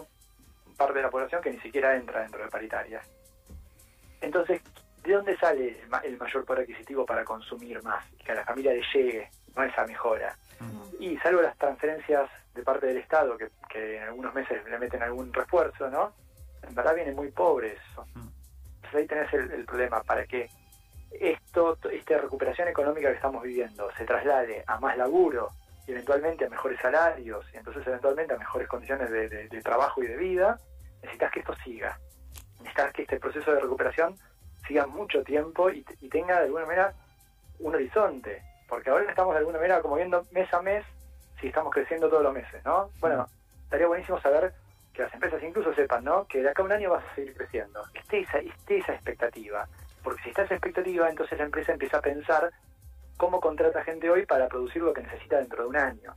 parte 0.79 0.95
de 0.95 1.03
la 1.03 1.11
población 1.11 1.43
que 1.43 1.51
ni 1.51 1.61
siquiera 1.61 1.95
entra 1.97 2.21
dentro 2.23 2.43
de 2.43 2.49
paritarias. 2.49 3.05
Entonces, 4.21 4.63
¿de 5.03 5.13
dónde 5.13 5.37
sale 5.37 5.81
el, 5.81 5.89
ma- 5.89 5.99
el 6.05 6.17
mayor 6.17 6.45
poder 6.45 6.63
adquisitivo 6.63 7.05
para 7.05 7.25
consumir 7.25 7.83
más? 7.83 8.05
Y 8.13 8.25
que 8.25 8.33
a 8.33 8.37
la 8.37 8.45
familia 8.45 8.73
le 8.73 8.83
llegue 8.95 9.29
¿no? 9.57 9.65
esa 9.65 9.85
mejora. 9.87 10.35
Y 10.99 11.17
salvo 11.19 11.43
las 11.43 11.57
transferencias 11.59 12.31
de 12.55 12.63
parte 12.63 12.87
del 12.87 12.99
Estado, 12.99 13.37
que, 13.37 13.49
que 13.69 13.97
en 13.97 14.03
algunos 14.05 14.33
meses 14.35 14.65
le 14.69 14.79
meten 14.79 15.03
algún 15.03 15.33
refuerzo, 15.33 15.89
¿no? 15.91 16.13
En 16.63 16.75
verdad 16.75 16.95
viene 16.95 17.13
muy 17.13 17.31
pobre 17.31 17.73
eso. 17.73 18.05
Mm. 18.15 18.29
Entonces 18.77 18.95
ahí 19.01 19.07
tenés 19.07 19.33
el, 19.33 19.51
el 19.53 19.65
problema, 19.65 20.03
para 20.03 20.25
que 20.27 20.49
esto, 21.11 21.77
esta 21.91 22.19
recuperación 22.19 22.69
económica 22.69 23.09
que 23.09 23.17
estamos 23.17 23.43
viviendo 23.43 23.91
se 23.97 24.05
traslade 24.05 24.65
a 24.67 24.79
más 24.81 24.97
laburo 24.97 25.49
y 25.87 25.91
eventualmente 25.93 26.47
a 26.47 26.49
mejores 26.51 26.81
salarios 26.81 27.45
y 27.53 27.57
entonces 27.57 27.87
eventualmente 27.87 28.35
a 28.35 28.39
mejores 28.39 28.69
condiciones 28.69 29.11
de, 29.11 29.29
de- 29.29 29.49
de 29.49 29.61
trabajo 29.63 30.03
y 30.03 30.07
de 30.07 30.17
vida, 30.17 30.57
necesitas 31.03 31.33
que 31.33 31.41
esto 31.41 31.55
siga. 31.65 31.99
Necesitas 32.61 32.93
que 32.93 33.03
este 33.03 33.19
proceso 33.19 33.53
de 33.53 33.61
recuperación 33.61 34.17
siga 34.67 34.87
mucho 34.87 35.23
tiempo 35.25 35.69
y, 35.71 35.85
y 36.01 36.09
tenga 36.09 36.37
de 36.39 36.45
alguna 36.47 36.67
manera 36.67 36.95
un 37.59 37.75
horizonte. 37.75 38.43
Porque 38.73 38.89
ahora 38.89 39.05
estamos 39.07 39.35
de 39.35 39.41
alguna 39.41 39.59
manera 39.59 39.83
como 39.83 39.97
viendo 39.97 40.25
mes 40.31 40.51
a 40.55 40.63
mes 40.63 40.83
si 41.39 41.49
estamos 41.49 41.75
creciendo 41.75 42.09
todos 42.09 42.23
los 42.23 42.33
meses, 42.33 42.65
¿no? 42.65 42.89
Bueno, 43.01 43.27
estaría 43.65 43.87
buenísimo 43.87 44.19
saber 44.19 44.55
que 44.95 45.03
las 45.03 45.13
empresas 45.13 45.43
incluso 45.43 45.75
sepan, 45.75 46.03
¿no? 46.05 46.27
Que 46.27 46.41
de 46.41 46.49
acá 46.49 46.63
a 46.63 46.65
un 46.65 46.73
año 46.73 46.89
vas 46.89 47.05
a 47.05 47.15
seguir 47.15 47.37
creciendo. 47.37 47.83
Esté 47.93 48.21
esa, 48.21 48.39
esté 48.39 48.79
esa 48.79 48.95
expectativa. 48.95 49.69
Porque 50.03 50.23
si 50.23 50.31
está 50.31 50.45
esa 50.45 50.55
expectativa, 50.55 51.07
entonces 51.11 51.39
la 51.39 51.45
empresa 51.45 51.73
empieza 51.73 51.99
a 51.99 52.01
pensar 52.01 52.51
cómo 53.19 53.43
contrata 53.43 53.85
gente 53.85 54.09
hoy 54.09 54.25
para 54.25 54.49
producir 54.49 54.81
lo 54.81 54.95
que 54.95 55.03
necesita 55.03 55.37
dentro 55.37 55.65
de 55.65 55.69
un 55.69 55.77
año. 55.77 56.15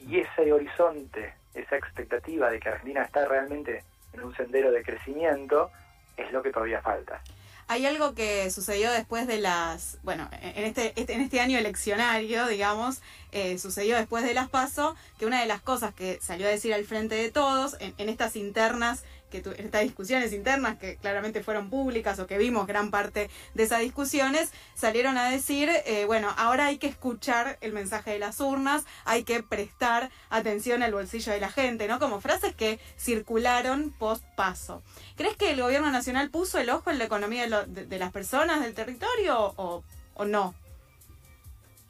Y 0.00 0.18
ese 0.18 0.52
horizonte, 0.52 1.34
esa 1.54 1.76
expectativa 1.76 2.50
de 2.50 2.58
que 2.58 2.70
Argentina 2.70 3.02
está 3.02 3.24
realmente 3.24 3.84
en 4.14 4.24
un 4.24 4.34
sendero 4.34 4.72
de 4.72 4.82
crecimiento, 4.82 5.70
es 6.16 6.32
lo 6.32 6.42
que 6.42 6.50
todavía 6.50 6.82
falta. 6.82 7.22
Hay 7.70 7.84
algo 7.84 8.14
que 8.14 8.50
sucedió 8.50 8.90
después 8.90 9.26
de 9.26 9.38
las, 9.40 9.98
bueno, 10.02 10.28
en 10.40 10.64
este, 10.64 10.94
este- 10.98 11.12
en 11.12 11.20
este 11.20 11.40
año 11.40 11.58
eleccionario, 11.58 12.46
digamos, 12.46 13.00
eh, 13.30 13.58
sucedió 13.58 13.96
después 13.96 14.24
de 14.24 14.32
las 14.32 14.48
PASO, 14.48 14.96
que 15.18 15.26
una 15.26 15.40
de 15.40 15.46
las 15.46 15.60
cosas 15.60 15.92
que 15.94 16.18
salió 16.22 16.46
a 16.46 16.50
decir 16.50 16.72
al 16.72 16.86
frente 16.86 17.14
de 17.14 17.30
todos, 17.30 17.76
en, 17.80 17.94
en 17.98 18.08
estas 18.08 18.36
internas, 18.36 19.02
que 19.28 19.38
estas 19.38 19.82
discusiones 19.82 20.32
internas 20.32 20.78
que 20.78 20.96
claramente 20.96 21.42
fueron 21.42 21.70
públicas 21.70 22.18
o 22.18 22.26
que 22.26 22.38
vimos 22.38 22.66
gran 22.66 22.90
parte 22.90 23.30
de 23.54 23.62
esas 23.62 23.80
discusiones, 23.80 24.52
salieron 24.74 25.18
a 25.18 25.30
decir, 25.30 25.70
eh, 25.86 26.04
bueno, 26.06 26.28
ahora 26.36 26.66
hay 26.66 26.78
que 26.78 26.86
escuchar 26.86 27.58
el 27.60 27.72
mensaje 27.72 28.12
de 28.12 28.18
las 28.18 28.40
urnas, 28.40 28.84
hay 29.04 29.24
que 29.24 29.42
prestar 29.42 30.10
atención 30.30 30.82
al 30.82 30.92
bolsillo 30.92 31.32
de 31.32 31.40
la 31.40 31.50
gente, 31.50 31.88
¿no? 31.88 31.98
Como 31.98 32.20
frases 32.20 32.54
que 32.54 32.78
circularon 32.96 33.90
post 33.90 34.24
paso. 34.36 34.82
¿Crees 35.16 35.36
que 35.36 35.50
el 35.50 35.60
gobierno 35.60 35.90
nacional 35.90 36.30
puso 36.30 36.58
el 36.58 36.70
ojo 36.70 36.90
en 36.90 36.98
la 36.98 37.04
economía 37.04 37.46
de 37.66 37.98
las 37.98 38.12
personas 38.12 38.60
del 38.62 38.74
territorio 38.74 39.54
o, 39.56 39.84
o 40.14 40.24
no? 40.24 40.54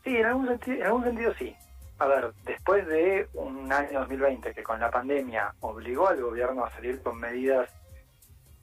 Sí, 0.04 0.16
en 0.16 0.26
algún, 0.26 0.48
sentido, 0.48 0.76
en 0.76 0.86
algún 0.86 1.04
sentido 1.04 1.34
sí. 1.38 1.54
A 1.98 2.06
ver, 2.06 2.32
después 2.44 2.86
de 2.86 3.28
un 3.34 3.72
año 3.72 4.00
2020 4.00 4.54
que 4.54 4.62
con 4.62 4.78
la 4.78 4.90
pandemia 4.90 5.52
obligó 5.60 6.08
al 6.08 6.20
gobierno 6.22 6.64
a 6.64 6.70
salir 6.70 7.02
con 7.02 7.18
medidas 7.18 7.70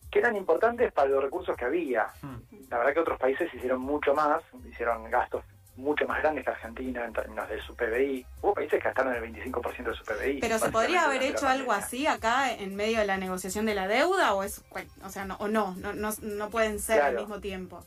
que 0.10 0.20
eran 0.20 0.36
importantes 0.36 0.94
para 0.94 1.10
los 1.10 1.22
recursos 1.22 1.58
que 1.58 1.66
había. 1.66 2.08
Mm. 2.22 2.70
La 2.70 2.78
verdad 2.78 2.94
que 2.94 3.00
otros 3.02 3.20
países 3.20 3.54
hicieron 3.54 3.82
mucho 3.82 4.14
más, 4.14 4.42
hicieron 4.66 5.10
gastos 5.10 5.44
mucho 5.78 6.08
más 6.08 6.22
grandes 6.22 6.46
que 6.46 6.52
Argentina 6.52 7.04
en 7.04 7.14
términos 7.14 7.50
de 7.50 7.62
su 7.62 7.76
PBI. 7.76 8.26
Hubo 8.42 8.54
países 8.54 8.80
que 8.80 8.86
gastaron 8.86 9.14
el 9.14 9.24
25% 9.24 9.84
de 9.84 9.94
su 9.94 10.04
PBI. 10.06 10.40
Pero 10.40 10.58
¿se 10.58 10.72
podría 10.72 11.04
haber 11.04 11.22
hecho 11.24 11.48
algo 11.48 11.74
así 11.74 12.08
acá 12.08 12.54
en 12.54 12.76
medio 12.76 13.00
de 13.00 13.06
la 13.06 13.18
negociación 13.18 13.66
de 13.66 13.76
la 13.76 13.88
deuda 13.88 14.34
o 14.34 14.44
es 14.44 14.64
o 15.04 15.10
sea, 15.10 15.26
no, 15.26 15.36
o 15.40 15.48
no, 15.48 15.76
no, 15.76 15.94
no, 15.94 16.12
no 16.22 16.50
pueden 16.50 16.80
ser 16.80 17.02
al 17.02 17.16
mismo 17.16 17.40
tiempo? 17.40 17.84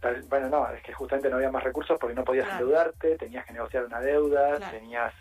Tal- 0.00 0.22
Bueno, 0.28 0.48
no, 0.48 0.68
es 0.70 0.82
que 0.82 0.92
justamente 0.92 1.28
no 1.28 1.36
había 1.36 1.50
más 1.50 1.62
recursos 1.62 1.98
porque 1.98 2.14
no 2.14 2.24
podías 2.24 2.46
Claro. 2.46 2.60
endeudarte, 2.64 3.16
tenías 3.18 3.44
que 3.46 3.52
negociar 3.52 3.84
una 3.84 4.00
deuda, 4.00 4.56
Claro. 4.56 4.78
tenías 4.78 5.14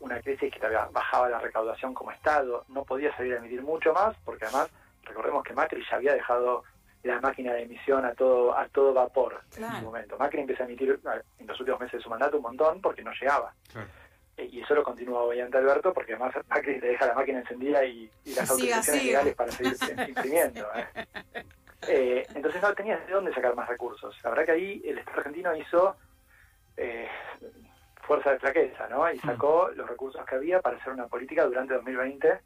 una 0.00 0.20
crisis 0.20 0.52
que 0.52 0.58
te 0.60 0.66
había- 0.66 0.86
bajaba 0.92 1.28
la 1.28 1.38
recaudación 1.40 1.92
como 1.94 2.10
Estado, 2.12 2.64
no 2.68 2.84
podías 2.84 3.14
salir 3.16 3.34
a 3.34 3.38
emitir 3.38 3.62
mucho 3.62 3.92
más 3.92 4.16
porque 4.24 4.44
además 4.44 4.68
recordemos 5.04 5.42
que 5.44 5.52
Macri 5.52 5.84
ya 5.90 5.96
había 5.96 6.14
dejado 6.14 6.62
la 7.02 7.20
máquina 7.20 7.52
de 7.52 7.62
emisión 7.64 8.04
a 8.06 8.14
todo 8.14 8.56
a 8.56 8.66
todo 8.68 8.94
vapor 8.94 9.42
en 9.56 9.64
ese 9.64 9.82
momento. 9.82 10.16
Macri 10.16 10.40
empieza 10.40 10.62
a 10.62 10.66
emitir 10.66 10.98
a- 11.04 11.20
en 11.38 11.46
los 11.46 11.58
últimos 11.60 11.80
meses 11.80 11.98
de 11.98 12.02
su 12.02 12.08
mandato 12.08 12.36
un 12.38 12.42
montón 12.44 12.80
porque 12.80 13.02
no 13.02 13.12
llegaba. 13.12 13.52
Claro. 13.72 13.88
Eh, 14.36 14.48
Y 14.50 14.62
eso 14.62 14.74
lo 14.74 14.82
continúa 14.82 15.22
obviamente 15.22 15.58
Alberto 15.58 15.92
porque 15.92 16.14
además 16.14 16.34
Macri 16.48 16.80
le 16.80 16.88
deja 16.88 17.06
la 17.06 17.14
máquina 17.14 17.40
encendida 17.40 17.84
y, 17.84 18.10
y 18.24 18.34
las 18.34 18.48
autorizaciones 18.50 19.04
legales 19.04 19.34
para 19.34 19.50
seguir 19.52 19.76
imprimiendo. 20.08 20.66
¿eh? 20.74 21.44
Eh, 21.86 22.26
entonces 22.34 22.62
no 22.62 22.74
tenías 22.74 23.06
de 23.06 23.12
dónde 23.12 23.34
sacar 23.34 23.54
más 23.54 23.68
recursos. 23.68 24.18
La 24.22 24.30
verdad 24.30 24.46
que 24.46 24.52
ahí 24.52 24.82
el 24.84 24.98
Estado 24.98 25.18
argentino 25.18 25.54
hizo 25.54 25.96
eh, 26.76 27.08
fuerza 28.02 28.32
de 28.32 28.38
flaqueza, 28.38 28.88
¿no? 28.88 29.10
Y 29.10 29.18
sacó 29.20 29.70
los 29.74 29.88
recursos 29.88 30.24
que 30.26 30.34
había 30.34 30.60
para 30.60 30.76
hacer 30.76 30.92
una 30.92 31.06
política 31.06 31.44
durante 31.44 31.74
2020 31.74 32.40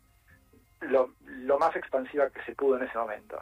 lo, 0.83 1.11
lo 1.25 1.59
más 1.59 1.75
expansiva 1.77 2.31
que 2.31 2.43
se 2.45 2.55
pudo 2.55 2.77
en 2.77 2.85
ese 2.85 2.97
momento. 2.99 3.41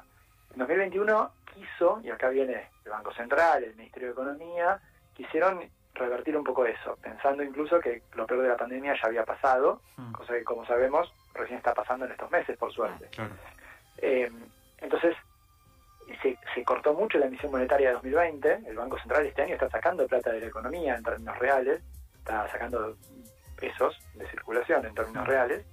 En 0.53 0.59
2021 0.59 1.31
quiso, 1.55 2.01
y 2.03 2.11
acá 2.11 2.29
viene 2.31 2.71
el 2.85 2.91
Banco 2.91 3.13
Central, 3.13 3.65
el 3.65 3.77
Ministerio 3.77 4.09
de 4.09 4.13
Economía, 4.13 4.81
quisieron 5.15 5.69
revertir 5.95 6.37
un 6.37 6.45
poco 6.45 6.67
eso, 6.67 6.97
pensando 7.03 7.43
incluso 7.43 7.81
que 7.81 8.03
lo 8.15 8.27
peor 8.27 8.43
de 8.43 8.49
la 8.49 8.57
pandemia 8.57 8.95
ya 8.95 9.09
había 9.09 9.25
pasado, 9.25 9.81
Mm. 9.97 10.13
cosa 10.13 10.35
que 10.35 10.45
como 10.45 10.67
sabemos 10.67 11.13
recién 11.35 11.59
está 11.59 11.75
pasando 11.75 12.05
en 12.07 12.13
estos 12.13 12.31
meses, 12.31 12.57
por 12.59 12.73
suerte. 12.73 13.07
Claro. 13.09 13.35
Eh, 13.99 14.31
entonces, 14.79 15.15
se, 16.23 16.39
se 16.55 16.65
cortó 16.65 16.95
mucho 16.95 17.19
la 17.19 17.27
emisión 17.27 17.53
monetaria 17.53 17.89
de 17.89 17.95
2020. 17.95 18.63
El 18.67 18.77
Banco 18.77 18.99
Central 18.99 19.27
este 19.27 19.43
año 19.43 19.55
está 19.55 19.69
sacando 19.71 20.07
plata 20.07 20.33
de 20.33 20.41
la 20.41 20.47
economía 20.47 20.97
en 20.97 21.03
términos 21.03 21.39
reales, 21.39 21.83
está 22.17 22.49
sacando 22.49 22.97
pesos 23.59 23.99
de 24.15 24.29
circulación 24.31 24.87
en 24.87 24.95
términos 24.95 25.27
reales, 25.27 25.65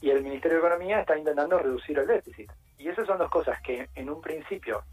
y 0.00 0.10
el 0.10 0.22
Ministerio 0.22 0.58
de 0.58 0.66
Economía 0.66 1.00
está 1.00 1.16
intentando 1.16 1.58
reducir 1.58 1.98
el 1.98 2.06
déficit. 2.06 2.50
Y 2.78 2.88
esas 2.88 3.06
son 3.06 3.18
dos 3.18 3.30
cosas 3.30 3.60
que 3.62 3.88
en 3.94 4.10
un 4.10 4.20
principio 4.20 4.84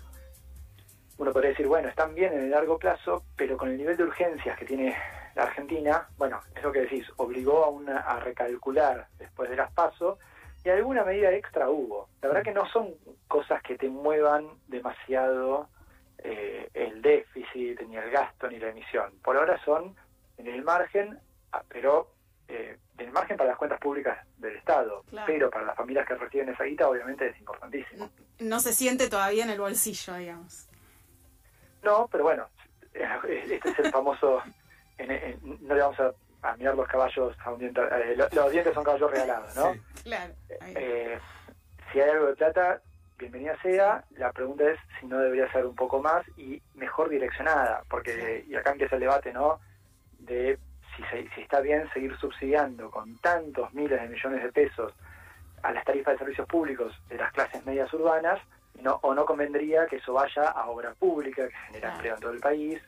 uno 1.17 1.31
podría 1.31 1.51
decir, 1.51 1.67
bueno, 1.67 1.89
están 1.89 2.15
bien 2.15 2.33
en 2.33 2.43
el 2.43 2.51
largo 2.51 2.79
plazo, 2.79 3.25
pero 3.35 3.57
con 3.57 3.69
el 3.69 3.77
nivel 3.77 3.97
de 3.97 4.03
urgencias 4.03 4.57
que 4.57 4.65
tiene 4.65 4.97
la 5.35 5.43
Argentina, 5.43 6.07
bueno, 6.17 6.39
es 6.55 6.63
lo 6.63 6.71
que 6.71 6.81
decís, 6.81 7.05
obligó 7.17 7.63
a, 7.63 7.69
una, 7.69 7.99
a 7.99 8.19
recalcular 8.19 9.07
después 9.19 9.49
de 9.49 9.55
las 9.55 9.71
pasos 9.71 10.17
y 10.63 10.69
alguna 10.69 11.03
medida 11.03 11.31
extra 11.31 11.69
hubo. 11.69 12.07
La 12.21 12.29
verdad 12.29 12.43
que 12.43 12.53
no 12.53 12.67
son 12.69 12.93
cosas 13.27 13.61
que 13.63 13.77
te 13.77 13.89
muevan 13.89 14.47
demasiado 14.67 15.69
eh, 16.19 16.69
el 16.73 17.01
déficit, 17.01 17.81
ni 17.81 17.97
el 17.97 18.11
gasto, 18.11 18.47
ni 18.47 18.59
la 18.59 18.69
emisión. 18.69 19.11
Por 19.23 19.37
ahora 19.37 19.59
son 19.65 19.95
en 20.37 20.47
el 20.47 20.63
margen, 20.63 21.19
ah, 21.51 21.63
pero 21.67 22.11
eh, 22.47 22.77
en 22.97 23.05
el 23.07 23.11
margen 23.11 23.37
para 23.37 23.49
las 23.49 23.57
cuentas 23.57 23.79
públicas 23.79 24.25
del 24.37 24.55
Estado. 24.55 25.03
Claro. 25.09 25.25
Pero 25.27 25.49
para 25.49 25.65
las 25.65 25.75
familias 25.75 26.07
que 26.07 26.15
reciben 26.15 26.49
esa 26.49 26.63
guita, 26.63 26.87
obviamente 26.87 27.27
es 27.27 27.39
importantísimo. 27.39 28.09
No 28.39 28.59
se 28.59 28.73
siente 28.73 29.09
todavía 29.09 29.43
en 29.43 29.49
el 29.49 29.59
bolsillo, 29.59 30.15
digamos. 30.15 30.67
No, 31.81 32.07
pero 32.11 32.23
bueno, 32.23 32.47
este 32.93 33.69
es 33.69 33.79
el 33.79 33.91
famoso 33.91 34.43
no 35.41 35.75
le 35.75 35.81
vamos 35.81 35.99
a, 35.99 36.13
mirar 36.57 36.75
los 36.75 36.87
caballos 36.87 37.35
a 37.43 37.51
un 37.51 37.59
diente, 37.59 37.81
eh, 37.81 38.15
los, 38.15 38.51
dientes 38.51 38.73
son 38.73 38.83
caballos 38.83 39.11
regalados, 39.11 39.55
¿no? 39.55 39.73
claro. 40.03 40.33
Eh, 40.49 41.19
si 41.91 41.99
hay 41.99 42.09
algo 42.09 42.27
de 42.27 42.35
plata, 42.35 42.81
bienvenida 43.17 43.55
sea. 43.61 44.03
La 44.11 44.31
pregunta 44.31 44.63
es 44.69 44.79
si 44.99 45.05
no 45.05 45.19
debería 45.19 45.51
ser 45.51 45.65
un 45.65 45.75
poco 45.75 46.01
más 46.01 46.25
y 46.37 46.61
mejor 46.75 47.09
direccionada, 47.09 47.83
porque 47.89 48.45
y 48.47 48.55
acá 48.55 48.71
empieza 48.71 48.95
el 48.95 49.01
debate, 49.01 49.31
¿no? 49.33 49.59
De 50.19 50.57
si, 50.95 51.03
si 51.35 51.41
está 51.41 51.61
bien 51.61 51.89
seguir 51.93 52.17
subsidiando 52.17 52.89
con 52.89 53.17
tantos 53.19 53.73
miles 53.73 54.01
de 54.01 54.07
millones 54.07 54.43
de 54.43 54.51
pesos 54.51 54.93
a 55.63 55.71
las 55.71 55.85
tarifas 55.85 56.15
de 56.15 56.19
servicios 56.19 56.47
públicos 56.47 56.99
de 57.09 57.17
las 57.17 57.31
clases 57.31 57.65
medias 57.65 57.93
urbanas, 57.93 58.39
no, 58.81 58.99
o 59.03 59.13
no 59.13 59.25
convendría 59.25 59.85
que 59.85 59.97
eso 59.97 60.13
vaya 60.13 60.49
a 60.49 60.69
obra 60.69 60.93
pública 60.93 61.47
que 61.47 61.55
genera 61.67 61.93
empleo 61.93 62.15
en 62.15 62.21
todo 62.21 62.31
el 62.31 62.39
país, 62.39 62.81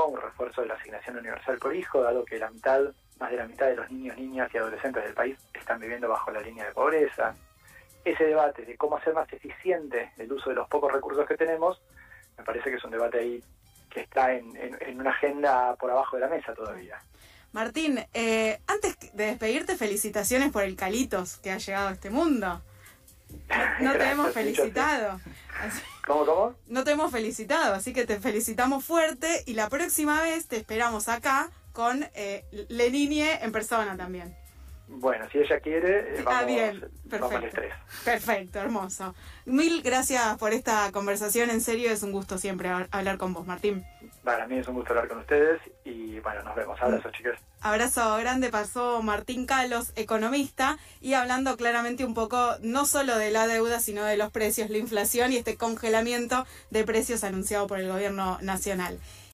a 0.00 0.06
un 0.06 0.20
refuerzo 0.20 0.62
de 0.62 0.68
la 0.68 0.74
asignación 0.74 1.18
universal 1.18 1.58
por 1.58 1.74
hijo, 1.74 2.02
dado 2.02 2.24
que 2.24 2.38
la 2.38 2.50
mitad, 2.50 2.80
más 3.18 3.30
de 3.30 3.36
la 3.36 3.46
mitad 3.46 3.66
de 3.66 3.76
los 3.76 3.90
niños, 3.90 4.16
niñas 4.16 4.50
y 4.52 4.58
adolescentes 4.58 5.04
del 5.04 5.14
país 5.14 5.36
están 5.52 5.80
viviendo 5.80 6.08
bajo 6.08 6.30
la 6.30 6.40
línea 6.40 6.66
de 6.66 6.72
pobreza. 6.72 7.34
Ese 8.04 8.24
debate 8.24 8.64
de 8.64 8.76
cómo 8.76 8.96
hacer 8.96 9.14
más 9.14 9.32
eficiente 9.32 10.12
el 10.18 10.32
uso 10.32 10.50
de 10.50 10.56
los 10.56 10.68
pocos 10.68 10.92
recursos 10.92 11.26
que 11.26 11.36
tenemos, 11.36 11.80
me 12.36 12.44
parece 12.44 12.70
que 12.70 12.76
es 12.76 12.84
un 12.84 12.90
debate 12.90 13.18
ahí 13.18 13.44
que 13.90 14.00
está 14.00 14.32
en, 14.32 14.56
en, 14.56 15.00
una 15.00 15.10
agenda 15.10 15.76
por 15.76 15.90
abajo 15.90 16.16
de 16.16 16.22
la 16.22 16.28
mesa 16.28 16.54
todavía. 16.54 16.98
Martín, 17.52 18.02
eh, 18.14 18.58
antes 18.66 18.96
de 19.12 19.26
despedirte, 19.26 19.76
felicitaciones 19.76 20.50
por 20.50 20.62
el 20.62 20.74
Calitos 20.74 21.36
que 21.36 21.50
ha 21.50 21.58
llegado 21.58 21.88
a 21.88 21.92
este 21.92 22.10
mundo. 22.10 22.62
No, 23.80 23.92
te 23.92 24.10
hemos 24.10 24.32
felicitado. 24.32 25.18
¿Cómo, 26.06 26.26
cómo? 26.26 26.54
No 26.66 26.84
te 26.84 26.92
hemos 26.92 27.12
felicitado, 27.12 27.74
así 27.74 27.92
que 27.92 28.06
te 28.06 28.18
felicitamos 28.18 28.84
fuerte 28.84 29.44
y 29.46 29.54
la 29.54 29.68
próxima 29.68 30.20
vez 30.20 30.48
te 30.48 30.56
esperamos 30.56 31.08
acá 31.08 31.50
con 31.72 32.04
eh, 32.14 32.44
Leninie 32.68 33.38
en 33.42 33.52
persona 33.52 33.96
también. 33.96 34.41
Bueno, 34.94 35.26
si 35.30 35.38
ella 35.38 35.58
quiere, 35.60 36.18
eh, 36.18 36.24
ah, 36.26 36.44
bien. 36.44 36.88
Perfecto. 37.08 37.60
Perfecto, 38.04 38.58
hermoso. 38.60 39.14
Mil 39.46 39.82
gracias 39.82 40.36
por 40.38 40.52
esta 40.52 40.90
conversación, 40.92 41.50
en 41.50 41.60
serio 41.60 41.90
es 41.90 42.02
un 42.02 42.12
gusto 42.12 42.38
siempre 42.38 42.68
hablar 42.90 43.16
con 43.16 43.32
vos, 43.32 43.46
Martín. 43.46 43.84
Para 44.22 44.46
mí 44.46 44.58
es 44.58 44.68
un 44.68 44.74
gusto 44.74 44.90
hablar 44.90 45.08
con 45.08 45.18
ustedes 45.18 45.60
y 45.84 46.20
bueno, 46.20 46.42
nos 46.42 46.54
vemos. 46.54 46.80
Abrazo, 46.80 47.08
mm. 47.08 47.12
chicas. 47.12 47.38
Abrazo 47.60 48.16
grande 48.16 48.50
pasó 48.50 49.02
Martín 49.02 49.46
Calos, 49.46 49.92
economista, 49.96 50.78
y 51.00 51.14
hablando 51.14 51.56
claramente 51.56 52.04
un 52.04 52.14
poco 52.14 52.56
no 52.60 52.84
solo 52.84 53.16
de 53.16 53.30
la 53.30 53.46
deuda, 53.46 53.80
sino 53.80 54.04
de 54.04 54.16
los 54.16 54.30
precios, 54.30 54.68
la 54.68 54.78
inflación 54.78 55.32
y 55.32 55.36
este 55.36 55.56
congelamiento 55.56 56.46
de 56.70 56.84
precios 56.84 57.24
anunciado 57.24 57.66
por 57.66 57.80
el 57.80 57.88
gobierno 57.88 58.38
nacional. 58.42 58.98